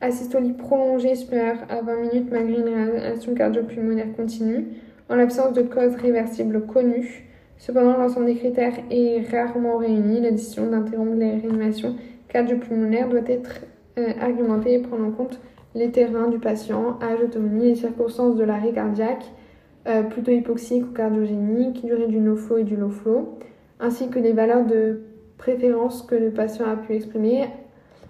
asystolie 0.00 0.52
prolongée 0.52 1.16
supérieure 1.16 1.58
à 1.68 1.80
20 1.80 1.96
minutes 1.96 2.30
malgré 2.30 2.60
une 2.60 2.68
réanimation 2.68 3.34
cardio-pulmonaire 3.34 4.14
continue, 4.16 4.68
en 5.08 5.16
l'absence 5.16 5.52
de 5.52 5.62
cause 5.62 5.96
réversible 5.96 6.66
connue. 6.66 7.24
Cependant, 7.58 7.96
l'ensemble 7.96 8.26
des 8.26 8.36
critères 8.36 8.74
est 8.90 9.22
rarement 9.30 9.78
réuni. 9.78 10.20
La 10.20 10.30
décision 10.30 10.70
d'interrompre 10.70 11.14
les 11.16 11.38
réanimations 11.38 11.96
cardio-pulmonaires 12.28 13.08
doit 13.08 13.26
être 13.26 13.62
euh, 13.98 14.12
argumentée 14.20 14.74
et 14.74 14.78
prendre 14.80 15.06
en 15.06 15.10
compte 15.10 15.40
les 15.74 15.90
terrains 15.90 16.28
du 16.28 16.38
patient, 16.38 16.98
âge, 17.02 17.20
autonomie, 17.20 17.70
les 17.70 17.74
circonstances 17.74 18.36
de 18.36 18.44
l'arrêt 18.44 18.72
cardiaque, 18.72 19.24
euh, 19.88 20.02
plutôt 20.02 20.30
hypoxique 20.30 20.84
ou 20.84 20.92
cardiogénique, 20.92 21.84
durée 21.84 22.06
du 22.06 22.18
no-flow 22.18 22.58
et 22.58 22.64
du 22.64 22.76
low-flow, 22.76 23.38
ainsi 23.80 24.08
que 24.08 24.18
les 24.18 24.32
valeurs 24.32 24.64
de 24.64 25.02
préférence 25.38 26.02
que 26.02 26.14
le 26.14 26.30
patient 26.30 26.66
a 26.66 26.76
pu 26.76 26.94
exprimer. 26.94 27.48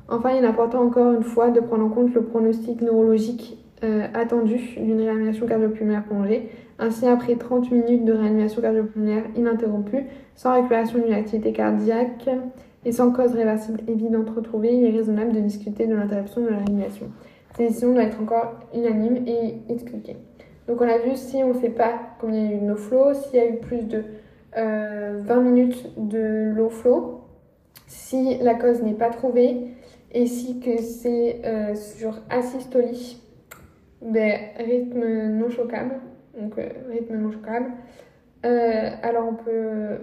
Enfin, 0.08 0.30
il 0.30 0.44
est 0.44 0.46
important 0.46 0.82
encore 0.82 1.12
une 1.12 1.22
fois 1.22 1.50
de 1.50 1.60
prendre 1.60 1.84
en 1.84 1.88
compte 1.88 2.14
le 2.14 2.22
pronostic 2.22 2.82
neurologique 2.82 3.58
euh, 3.82 4.06
attendu 4.14 4.58
d'une 4.76 5.00
réanimation 5.00 5.46
cardiopulmonaire 5.46 6.04
prolongée. 6.04 6.48
Ainsi, 6.78 7.06
après 7.06 7.36
30 7.36 7.70
minutes 7.70 8.04
de 8.04 8.12
réanimation 8.12 8.60
cardiopulmonaire 8.62 9.24
ininterrompue, 9.36 10.06
sans 10.34 10.54
récupération 10.54 10.98
d'une 10.98 11.12
activité 11.12 11.52
cardiaque 11.52 12.28
et 12.84 12.92
sans 12.92 13.10
cause 13.12 13.32
réversible 13.32 13.80
évidente 13.88 14.30
retrouvée, 14.30 14.74
il 14.74 14.84
est 14.84 14.90
raisonnable 14.90 15.32
de 15.32 15.40
discuter 15.40 15.86
de 15.86 15.94
l'interruption 15.94 16.42
de 16.42 16.48
la 16.48 16.58
réanimation. 16.58 17.06
Cette 17.56 17.68
décision 17.68 17.92
doit 17.92 18.02
être 18.02 18.20
encore 18.20 18.54
unanime 18.74 19.26
et 19.26 19.56
expliquée. 19.68 20.16
Donc 20.66 20.80
on 20.80 20.88
a 20.88 20.98
vu 20.98 21.14
si 21.14 21.36
on 21.36 21.48
ne 21.48 21.54
fait 21.54 21.70
pas 21.70 21.92
combien 22.20 22.40
il 22.40 22.50
y 22.50 22.54
a 22.54 22.56
eu 22.56 22.60
de 22.60 22.64
no 22.64 22.76
flow, 22.76 23.14
s'il 23.14 23.36
y 23.36 23.42
a 23.42 23.48
eu 23.48 23.56
plus 23.56 23.86
de 23.86 24.02
20 24.54 24.60
euh, 24.60 25.40
minutes 25.40 25.90
de 25.96 26.52
low 26.54 26.68
flow, 26.68 27.20
si 27.86 28.38
la 28.38 28.54
cause 28.54 28.82
n'est 28.82 28.94
pas 28.94 29.10
trouvée 29.10 29.68
et 30.12 30.26
si 30.26 30.60
que 30.60 30.78
c'est 30.78 31.40
euh, 31.44 31.74
sur 31.74 32.20
asystolie, 32.30 33.20
ben, 34.00 34.38
rythme 34.58 35.28
non 35.32 35.48
choquable, 35.50 36.00
donc 36.38 36.58
euh, 36.58 36.68
rythme 36.90 37.16
non 37.16 37.30
choquable, 37.30 37.72
alors 38.42 39.26
on 39.26 39.34
peut 39.34 39.96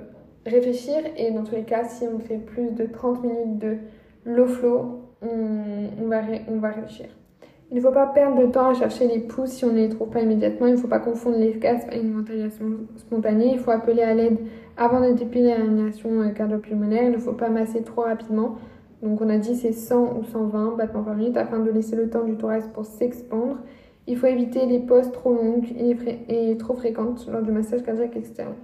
réfléchir 0.47 0.97
et 1.15 1.29
dans 1.29 1.43
tous 1.43 1.53
les 1.53 1.63
cas, 1.63 1.83
si 1.83 2.05
on 2.07 2.17
fait 2.17 2.39
plus 2.39 2.71
de 2.71 2.85
30 2.85 3.23
minutes 3.23 3.59
de 3.59 3.77
low 4.25 4.47
flow, 4.47 5.01
on, 5.21 6.07
va, 6.07 6.21
on 6.47 6.57
va 6.57 6.69
réfléchir. 6.69 7.05
Il 7.71 7.77
ne 7.77 7.81
faut 7.81 7.91
pas 7.91 8.07
perdre 8.07 8.37
de 8.41 8.51
temps 8.51 8.67
à 8.67 8.73
chercher 8.73 9.07
les 9.07 9.19
pouces 9.19 9.51
si 9.51 9.63
on 9.63 9.71
ne 9.71 9.77
les 9.77 9.87
trouve 9.87 10.09
pas 10.09 10.19
immédiatement. 10.19 10.67
Il 10.67 10.73
ne 10.73 10.77
faut 10.77 10.89
pas 10.89 10.99
confondre 10.99 11.37
l'efficace 11.37 11.83
et 11.89 12.01
une 12.01 12.13
ventilation 12.13 12.65
spontanée. 12.97 13.53
Il 13.53 13.59
faut 13.59 13.71
appeler 13.71 14.01
à 14.01 14.13
l'aide 14.13 14.37
avant 14.75 14.99
de 14.99 15.13
dépiler 15.13 15.55
la 15.55 15.63
euh, 15.63 16.29
cardio-pulmonaire. 16.31 17.03
Il 17.03 17.11
ne 17.11 17.17
faut 17.17 17.31
pas 17.31 17.47
masser 17.47 17.81
trop 17.81 18.01
rapidement. 18.01 18.55
Donc 19.01 19.21
on 19.21 19.29
a 19.29 19.37
dit 19.37 19.55
c'est 19.55 19.71
100 19.71 20.17
ou 20.19 20.23
120 20.25 20.75
battements 20.75 21.03
par 21.03 21.15
minute 21.15 21.37
afin 21.37 21.59
de 21.59 21.71
laisser 21.71 21.95
le 21.95 22.09
temps 22.09 22.25
du 22.25 22.35
thorax 22.35 22.67
pour 22.67 22.85
s'expandre. 22.85 23.57
Il 24.05 24.17
faut 24.17 24.27
éviter 24.27 24.65
les 24.65 24.79
pauses 24.79 25.11
trop 25.13 25.33
longues 25.33 25.69
et 26.27 26.57
trop 26.57 26.73
fréquentes 26.73 27.25
lors 27.31 27.41
du 27.41 27.51
massage 27.51 27.83
cardiaque 27.83 28.17
externe. 28.17 28.55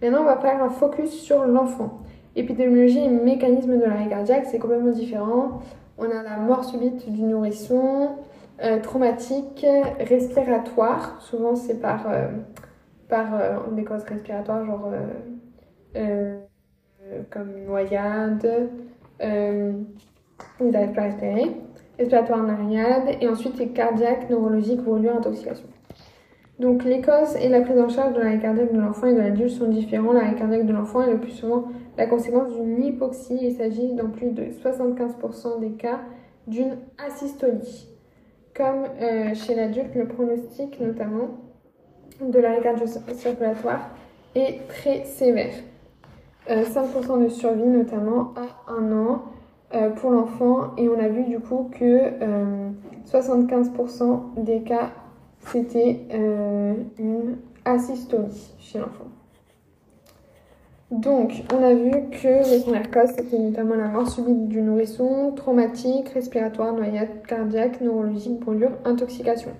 Maintenant, 0.00 0.20
on 0.20 0.26
va 0.26 0.36
faire 0.36 0.62
un 0.62 0.70
focus 0.70 1.10
sur 1.10 1.44
l'enfant. 1.46 1.98
Épidémiologie 2.36 3.00
et 3.00 3.08
mécanisme 3.08 3.76
de 3.76 3.84
l'arrêt 3.84 4.08
cardiaque, 4.08 4.46
c'est 4.46 4.58
complètement 4.58 4.92
différent. 4.92 5.60
On 6.02 6.10
a 6.10 6.22
la 6.22 6.38
mort 6.38 6.64
subite 6.64 7.12
du 7.12 7.22
nourrisson, 7.22 8.16
euh, 8.64 8.80
traumatique, 8.80 9.66
respiratoire. 9.98 11.20
Souvent, 11.20 11.54
c'est 11.56 11.78
par, 11.78 12.10
euh, 12.10 12.28
par 13.06 13.34
euh, 13.34 13.58
des 13.72 13.84
causes 13.84 14.04
respiratoires, 14.04 14.64
genre 14.64 14.90
comme 17.28 17.50
noyade, 17.66 18.70
ils. 20.60 21.56
Respiratoire 21.98 22.42
noyade, 22.44 23.16
et 23.20 23.28
ensuite 23.28 23.58
cardiaque, 23.74 24.30
neurologique, 24.30 24.80
brûlure, 24.82 25.16
intoxication. 25.16 25.68
Donc 26.60 26.84
les 26.84 27.02
causes 27.02 27.36
et 27.36 27.50
la 27.50 27.60
prise 27.60 27.78
en 27.78 27.90
charge 27.90 28.14
de 28.14 28.20
l'arrêt 28.20 28.38
cardiaque 28.38 28.72
de 28.72 28.80
l'enfant 28.80 29.06
et 29.06 29.14
de 29.14 29.18
l'adulte 29.18 29.50
sont 29.50 29.68
différents. 29.68 30.12
L'arrêt 30.12 30.34
cardiaque 30.34 30.64
de 30.64 30.72
l'enfant 30.72 31.02
est 31.02 31.10
le 31.10 31.18
plus 31.18 31.32
souvent 31.32 31.64
la 31.96 32.06
conséquence 32.06 32.52
d'une 32.54 32.82
hypoxie. 32.82 33.38
Il 33.40 33.56
s'agit 33.56 33.94
dans 33.94 34.08
plus 34.08 34.30
de 34.30 34.44
75% 34.44 35.60
des 35.60 35.72
cas 35.72 36.00
d'une 36.46 36.76
asystolie. 36.98 37.88
Comme 38.54 38.84
euh, 39.00 39.34
chez 39.34 39.54
l'adulte, 39.54 39.94
le 39.94 40.06
pronostic 40.06 40.80
notamment 40.80 41.28
de 42.20 42.38
l'arrêt 42.38 42.60
cardio-circulatoire 42.60 43.90
est 44.34 44.66
très 44.68 45.04
sévère. 45.04 45.54
5% 46.48 46.50
euh, 46.50 47.24
de 47.24 47.28
survie 47.28 47.62
notamment 47.62 48.34
à 48.36 48.72
un 48.72 48.92
an 48.92 49.22
euh, 49.74 49.90
pour 49.90 50.10
l'enfant 50.10 50.74
et 50.76 50.88
on 50.88 50.98
a 50.98 51.08
vu 51.08 51.24
du 51.24 51.38
coup 51.38 51.70
que 51.78 52.10
75% 53.06 54.42
des 54.42 54.62
cas 54.62 54.90
c'était 55.46 56.00
une 56.98 57.38
asystolie 57.64 58.54
chez 58.58 58.78
l'enfant. 58.78 59.09
Donc, 60.90 61.44
on 61.54 61.62
a 61.62 61.72
vu 61.72 61.90
que 62.10 62.50
les 62.50 62.62
premières 62.62 62.90
causes, 62.90 63.10
c'était 63.16 63.38
notamment 63.38 63.76
la 63.76 63.88
mort 63.88 64.08
subite 64.08 64.48
du 64.48 64.60
nourrisson, 64.60 65.32
traumatique, 65.36 66.08
respiratoire, 66.08 66.72
noyade, 66.72 67.22
cardiaque, 67.28 67.80
neurologique, 67.80 68.40
brûlure, 68.40 68.72
intoxication. 68.84 69.52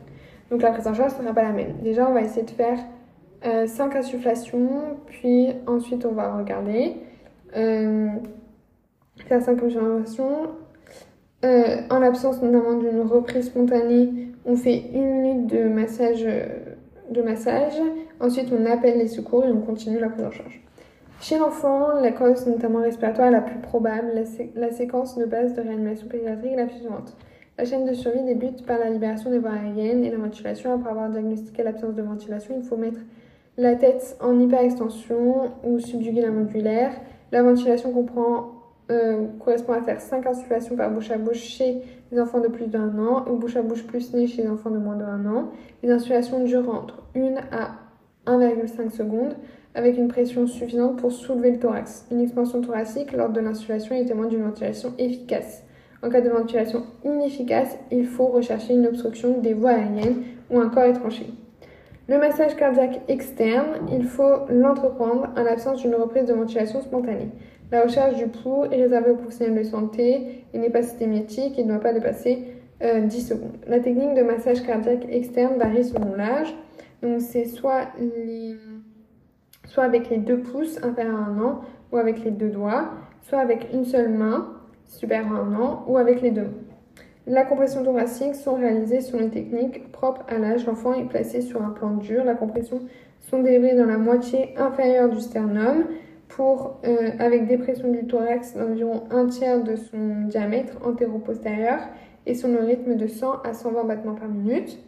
Donc, 0.50 0.62
la 0.62 0.72
prise 0.72 0.88
en 0.88 0.94
charge 0.94 1.12
ne 1.12 1.22
sera 1.22 1.32
pas 1.32 1.42
la 1.44 1.52
même. 1.52 1.74
Déjà, 1.82 2.08
on 2.08 2.14
va 2.14 2.22
essayer 2.22 2.44
de 2.44 2.50
faire 2.50 2.78
5 3.42 3.94
euh, 3.94 3.98
insufflations, 3.98 4.98
puis 5.06 5.48
ensuite, 5.66 6.04
on 6.04 6.12
va 6.12 6.36
regarder. 6.36 6.96
Euh, 7.56 8.08
faire 9.28 9.40
5 9.40 9.62
insufflations. 9.62 10.50
en 11.44 11.98
l'absence 12.00 12.42
notamment 12.42 12.76
d'une 12.76 13.02
reprise 13.02 13.46
spontanée 13.46 14.30
on 14.44 14.56
fait 14.56 14.82
une 14.92 15.20
minute 15.20 15.46
de 15.46 15.68
massage, 15.68 16.24
euh, 16.24 16.46
de 17.10 17.22
massage. 17.22 17.74
Ensuite, 18.20 18.48
on 18.52 18.66
appelle 18.66 18.98
les 18.98 19.08
secours 19.08 19.44
et 19.44 19.52
on 19.52 19.60
continue 19.60 19.98
la 19.98 20.08
prise 20.08 20.24
en 20.24 20.30
charge. 20.30 20.60
Chez 21.20 21.36
l'enfant, 21.36 22.00
la 22.00 22.12
cause 22.12 22.46
notamment 22.46 22.80
respiratoire 22.80 23.30
la 23.30 23.42
plus 23.42 23.58
probable. 23.58 24.24
La, 24.54 24.70
séquence 24.72 25.18
de 25.18 25.26
base 25.26 25.54
de 25.54 25.60
réanimation 25.60 26.08
pédiatrique 26.08 26.52
est 26.52 26.56
la 26.56 26.68
suivante. 26.68 27.14
La 27.58 27.66
chaîne 27.66 27.84
de 27.84 27.92
survie 27.92 28.22
débute 28.22 28.64
par 28.64 28.78
la 28.78 28.88
libération 28.88 29.30
des 29.30 29.38
voies 29.38 29.50
aériennes 29.50 30.02
et 30.02 30.10
la 30.10 30.16
ventilation. 30.16 30.72
Après 30.74 30.88
avoir 30.88 31.10
diagnostiqué 31.10 31.62
l'absence 31.62 31.94
de 31.94 32.00
ventilation, 32.00 32.54
il 32.56 32.62
faut 32.62 32.78
mettre 32.78 33.00
la 33.58 33.74
tête 33.74 34.16
en 34.22 34.40
hyperextension 34.40 35.52
ou 35.62 35.78
subjuguer 35.78 36.22
la 36.22 36.30
modulaire. 36.30 36.92
La 37.32 37.42
ventilation 37.42 37.92
euh, 38.90 39.26
correspond 39.44 39.74
à 39.74 39.82
faire 39.82 40.00
5 40.00 40.26
insufflations 40.26 40.74
par 40.74 40.90
bouche 40.90 41.10
à 41.10 41.18
bouche 41.18 41.36
chez 41.36 41.82
les 42.10 42.18
enfants 42.18 42.40
de 42.40 42.48
plus 42.48 42.66
d'un 42.66 42.98
an 42.98 43.26
ou 43.30 43.36
bouche 43.36 43.56
à 43.56 43.62
bouche 43.62 43.86
plus 43.86 44.14
nez 44.14 44.26
chez 44.26 44.42
les 44.42 44.48
enfants 44.48 44.70
de 44.70 44.78
moins 44.78 44.98
1 44.98 45.26
an. 45.26 45.50
Les 45.82 45.90
insufflations 45.90 46.42
durent 46.44 46.70
entre 46.70 47.02
1 47.14 47.34
à 47.52 47.72
1,5 48.26 48.90
secondes 48.90 49.36
avec 49.74 49.96
une 49.96 50.08
pression 50.08 50.46
suffisante 50.46 50.96
pour 50.98 51.12
soulever 51.12 51.52
le 51.52 51.58
thorax. 51.58 52.06
Une 52.10 52.20
expansion 52.20 52.60
thoracique 52.60 53.12
lors 53.12 53.30
de 53.30 53.40
l'insufflation 53.40 53.94
est 53.94 54.04
témoin 54.04 54.26
d'une 54.26 54.42
ventilation 54.42 54.92
efficace. 54.98 55.62
En 56.02 56.08
cas 56.08 56.20
de 56.20 56.30
ventilation 56.30 56.84
inefficace, 57.04 57.76
il 57.90 58.06
faut 58.06 58.26
rechercher 58.26 58.74
une 58.74 58.86
obstruction 58.86 59.40
des 59.40 59.54
voies 59.54 59.70
aériennes 59.70 60.22
ou 60.50 60.58
un 60.58 60.68
corps 60.68 60.84
étranger. 60.84 61.26
Le 62.08 62.18
massage 62.18 62.56
cardiaque 62.56 63.02
externe, 63.08 63.88
il 63.92 64.04
faut 64.04 64.46
l'entreprendre 64.48 65.28
en 65.36 65.42
l'absence 65.42 65.80
d'une 65.82 65.94
reprise 65.94 66.24
de 66.24 66.32
ventilation 66.32 66.80
spontanée. 66.80 67.28
La 67.70 67.82
recherche 67.82 68.16
du 68.16 68.26
pouls 68.26 68.64
est 68.64 68.82
réservée 68.82 69.12
aux 69.12 69.16
professionnels 69.16 69.62
de 69.62 69.68
santé 69.68 70.44
et 70.52 70.58
n'est 70.58 70.70
pas 70.70 70.82
systématique 70.82 71.56
et 71.58 71.62
ne 71.62 71.68
doit 71.68 71.80
pas 71.80 71.92
dépasser 71.92 72.38
10 72.80 72.84
euh, 72.84 73.08
secondes. 73.08 73.58
La 73.68 73.78
technique 73.78 74.14
de 74.14 74.22
massage 74.22 74.62
cardiaque 74.62 75.06
externe 75.08 75.56
varie 75.56 75.84
selon 75.84 76.16
l'âge. 76.16 76.52
Donc 77.02 77.20
c'est 77.20 77.44
soit, 77.44 77.88
soit 79.70 79.84
avec 79.84 80.10
les 80.10 80.18
deux 80.18 80.38
pouces 80.38 80.82
inférieurs 80.82 81.16
à 81.16 81.30
un 81.30 81.40
an 81.40 81.60
ou 81.92 81.96
avec 81.96 82.24
les 82.24 82.30
deux 82.32 82.50
doigts, 82.50 82.90
soit 83.22 83.38
avec 83.38 83.68
une 83.72 83.84
seule 83.84 84.10
main 84.10 84.48
supérieure 84.86 85.32
à 85.32 85.38
un 85.38 85.54
an 85.54 85.84
ou 85.86 85.96
avec 85.96 86.20
les 86.20 86.32
deux 86.32 86.42
mains. 86.42 86.70
La 87.26 87.44
compression 87.44 87.84
thoracique 87.84 88.34
sont 88.34 88.54
réalisées 88.54 89.00
sur 89.00 89.20
une 89.20 89.30
technique 89.30 89.92
propre 89.92 90.22
à 90.28 90.38
l'âge. 90.38 90.66
L'enfant 90.66 90.94
est 90.94 91.04
placé 91.04 91.42
sur 91.42 91.62
un 91.62 91.70
plan 91.70 91.90
dur. 91.90 92.24
La 92.24 92.34
compression 92.34 92.80
sont 93.20 93.40
délivrées 93.40 93.76
dans 93.76 93.86
la 93.86 93.98
moitié 93.98 94.54
inférieure 94.58 95.08
du 95.08 95.20
sternum 95.20 95.84
pour, 96.28 96.80
euh, 96.84 97.10
avec 97.20 97.46
dépression 97.46 97.88
du 97.92 98.06
thorax 98.06 98.56
d'environ 98.56 99.04
un 99.10 99.26
tiers 99.26 99.62
de 99.62 99.76
son 99.76 100.26
diamètre 100.28 100.74
antéro-postérieur 100.84 101.78
et 102.26 102.34
son 102.34 102.56
rythme 102.56 102.96
de 102.96 103.06
100 103.06 103.42
à 103.44 103.52
120 103.52 103.84
battements 103.84 104.14
par 104.14 104.28
minute. 104.28 104.78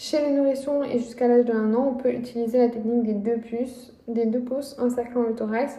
Chez 0.00 0.20
les 0.20 0.30
nourrissons 0.30 0.84
et 0.84 1.00
jusqu'à 1.00 1.26
l'âge 1.26 1.44
de 1.44 1.52
1 1.52 1.74
an, 1.74 1.88
on 1.90 1.94
peut 2.00 2.12
utiliser 2.12 2.58
la 2.58 2.68
technique 2.68 3.02
des 3.02 3.14
deux, 3.14 3.38
puces, 3.38 3.92
des 4.06 4.26
deux 4.26 4.38
pouces 4.38 4.78
encerclant 4.78 5.22
le 5.22 5.34
thorax 5.34 5.76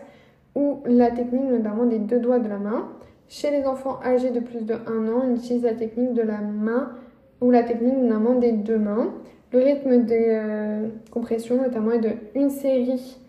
ou 0.55 0.82
la 0.86 1.10
technique 1.10 1.49
notamment 1.49 1.86
des 1.86 1.99
deux 1.99 2.19
doigts 2.19 2.39
de 2.39 2.49
la 2.49 2.58
main. 2.58 2.89
Chez 3.29 3.49
les 3.49 3.63
enfants 3.65 3.97
âgés 4.03 4.32
de 4.32 4.41
plus 4.41 4.65
de 4.65 4.73
1 4.73 5.08
an, 5.08 5.21
on 5.23 5.36
utilise 5.36 5.63
la 5.63 5.73
technique 5.73 6.13
de 6.13 6.21
la 6.21 6.41
main 6.41 6.91
ou 7.39 7.49
la 7.49 7.63
technique 7.63 7.95
notamment 7.95 8.36
des 8.36 8.51
deux 8.51 8.77
mains. 8.77 9.13
Le 9.53 9.60
rythme 9.60 10.03
des 10.03 10.25
euh, 10.27 10.89
compressions 11.12 11.55
notamment 11.55 11.91
est 11.93 11.99
de 11.99 12.12
une 12.36 12.49
série 12.49 13.19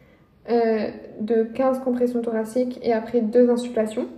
euh, 0.51 0.89
de 1.21 1.45
15 1.45 1.85
compressions 1.85 2.21
thoraciques 2.21 2.81
et 2.83 2.93
après 2.93 3.21
deux 3.21 3.49
insufflations. 3.49 4.09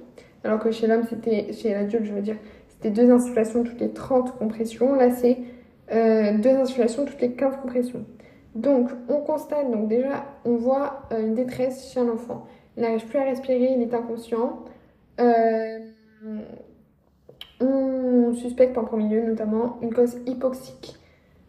Alors 0.43 0.59
que 0.59 0.71
chez 0.71 0.87
l'homme, 0.87 1.05
c'était, 1.07 1.53
chez 1.53 1.75
l'adulte, 1.75 2.07
je 2.07 2.15
veux 2.15 2.23
dire, 2.23 2.37
c'était 2.71 2.89
deux 2.89 3.11
insufflations 3.11 3.63
toutes 3.63 3.81
les 3.81 3.91
30 3.91 4.39
compressions. 4.39 4.95
Là, 4.95 5.11
c'est 5.11 5.37
euh, 5.93 6.39
deux 6.39 6.51
insufflations 6.51 7.05
toutes 7.05 7.21
les 7.21 7.33
15 7.33 7.57
compressions. 7.57 8.05
Donc, 8.55 8.91
on 9.09 9.21
constate, 9.21 9.71
donc 9.71 9.89
déjà, 9.89 10.25
on 10.45 10.57
voit 10.57 11.03
une 11.11 11.35
détresse 11.35 11.93
chez 11.93 12.01
un 12.01 12.09
enfant. 12.09 12.47
Il 12.77 12.83
n'arrive 12.83 13.07
plus 13.07 13.19
à 13.19 13.25
respirer, 13.25 13.73
il 13.77 13.83
est 13.83 13.95
inconscient. 13.95 14.65
on 17.61 18.35
suspecte 18.35 18.77
en 18.77 18.85
premier 18.85 19.09
lieu 19.09 19.23
notamment 19.23 19.79
une 19.81 19.93
cause 19.95 20.17
hypoxique. 20.27 20.97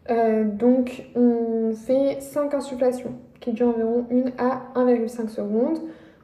donc, 0.08 1.04
on 1.14 1.72
fait 1.74 2.20
5 2.20 2.54
insufflations 2.54 3.12
qui 3.44 3.52
dure 3.52 3.68
environ 3.68 4.06
1 4.10 4.42
à 4.42 4.62
1,5 4.74 5.28
secondes. 5.28 5.78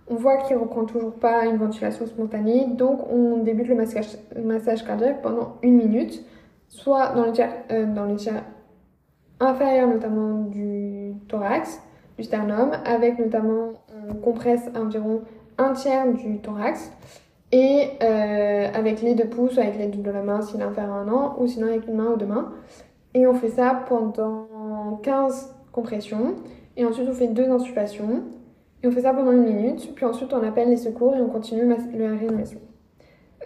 On 0.08 0.16
voit 0.16 0.38
qu'il 0.38 0.56
ne 0.56 0.62
reprend 0.62 0.84
toujours 0.84 1.12
pas 1.12 1.44
une 1.44 1.56
ventilation 1.56 2.04
spontanée, 2.06 2.66
donc 2.66 3.00
on 3.12 3.44
débute 3.44 3.68
le 3.68 3.76
massage, 3.76 4.08
massage 4.42 4.84
cardiaque 4.84 5.22
pendant 5.22 5.56
une 5.62 5.76
minute, 5.76 6.24
soit 6.70 7.10
dans 7.14 7.26
le 7.26 7.32
tiers, 7.32 7.52
euh, 7.70 7.84
dans 7.84 8.06
le 8.06 8.16
tiers 8.16 8.42
inférieur 9.38 9.86
notamment 9.88 10.44
du 10.44 11.12
thorax, 11.28 11.82
du 12.16 12.24
sternum, 12.24 12.72
avec 12.84 13.18
notamment, 13.18 13.72
on 14.08 14.14
compresse 14.14 14.68
environ 14.74 15.22
un 15.58 15.72
tiers 15.72 16.10
du 16.12 16.38
thorax, 16.38 16.90
et 17.52 17.90
euh, 18.02 18.68
avec 18.72 19.02
les 19.02 19.14
deux 19.14 19.26
pouces, 19.26 19.58
avec 19.58 19.76
l'aide 19.76 20.02
de 20.02 20.10
la 20.10 20.22
main 20.22 20.40
est 20.40 20.62
inférieur 20.62 20.94
à 20.94 20.98
un 20.98 21.08
an, 21.08 21.36
ou 21.38 21.46
sinon 21.46 21.66
avec 21.66 21.86
une 21.86 21.96
main 21.96 22.12
ou 22.14 22.16
deux 22.16 22.26
mains. 22.26 22.52
Et 23.14 23.26
on 23.26 23.34
fait 23.34 23.48
ça 23.48 23.84
pendant 23.88 25.00
15 25.02 25.54
compressions. 25.72 26.36
Et 26.76 26.84
ensuite, 26.84 27.08
on 27.10 27.12
fait 27.12 27.26
deux 27.26 27.50
insufflations. 27.50 28.22
Et 28.82 28.86
on 28.86 28.92
fait 28.92 29.02
ça 29.02 29.12
pendant 29.12 29.32
une 29.32 29.42
minute. 29.42 29.94
Puis 29.96 30.04
ensuite, 30.04 30.32
on 30.32 30.42
appelle 30.44 30.70
les 30.70 30.76
secours 30.76 31.16
et 31.16 31.20
on 31.20 31.28
continue 31.28 31.64
le 31.66 32.14
réanimation. 32.14 32.60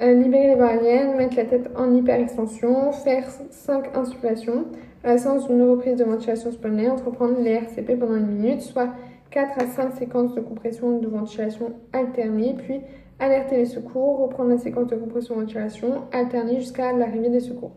Euh, 0.03 0.13
libérer 0.15 0.49
les 0.49 0.55
variennes, 0.55 1.17
mettre 1.17 1.37
la 1.37 1.45
tête 1.45 1.71
en 1.77 1.95
hyperextension, 1.95 2.93
faire 2.93 3.29
5 3.29 3.97
insufflations. 3.97 4.67
La 5.05 5.19
séance 5.19 5.47
d'une 5.47 5.63
reprise 5.63 5.97
de 5.97 6.05
ventilation 6.05 6.51
spontanée, 6.51 6.89
entreprendre 6.89 7.39
les 7.41 7.53
RCP 7.53 7.97
pendant 7.97 8.17
une 8.17 8.27
minute, 8.27 8.63
soit 8.63 8.89
4 9.31 9.63
à 9.63 9.67
5 9.67 9.93
séquences 9.95 10.35
de 10.35 10.41
compression 10.41 10.99
de 10.99 11.07
ventilation 11.07 11.75
alternée, 11.93 12.55
puis 12.57 12.81
alerter 13.21 13.57
les 13.59 13.67
secours, 13.67 14.19
reprendre 14.19 14.51
la 14.51 14.59
séquence 14.59 14.89
de 14.89 14.97
compression 14.97 15.37
ventilation, 15.37 16.03
alterner 16.13 16.57
jusqu'à 16.57 16.93
l'arrivée 16.93 17.29
des 17.31 17.41
secours. 17.41 17.73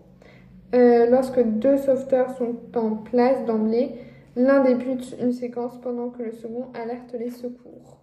Euh, 0.73 1.09
lorsque 1.09 1.41
deux 1.41 1.77
sauveteurs 1.77 2.31
sont 2.31 2.55
en 2.75 2.95
place 2.95 3.45
d'emblée, 3.45 3.91
L'un 4.37 4.63
débute 4.63 5.15
une 5.19 5.31
séquence 5.31 5.81
pendant 5.81 6.09
que 6.09 6.21
le 6.21 6.31
second 6.31 6.67
alerte 6.75 7.15
les 7.17 7.31
secours. 7.31 7.96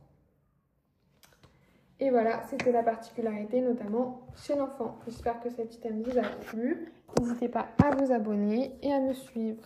Et 2.00 2.10
voilà, 2.10 2.42
c'était 2.48 2.72
la 2.72 2.82
particularité, 2.82 3.60
notamment 3.60 4.26
chez 4.36 4.56
l'enfant. 4.56 4.98
J'espère 5.06 5.40
que 5.40 5.50
cet 5.50 5.74
item 5.74 6.02
vous 6.02 6.18
a 6.18 6.22
plu. 6.22 6.92
N'hésitez 7.20 7.48
pas 7.48 7.68
à 7.82 7.94
vous 7.94 8.12
abonner 8.12 8.72
et 8.82 8.92
à 8.92 9.00
me 9.00 9.12
suivre. 9.12 9.62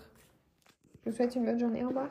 Je 1.05 1.11
vous 1.11 1.17
souhaite 1.17 1.35
une 1.37 1.47
bonne 1.47 1.59
journée. 1.59 1.85
Au 1.85 1.88
revoir. 1.88 2.11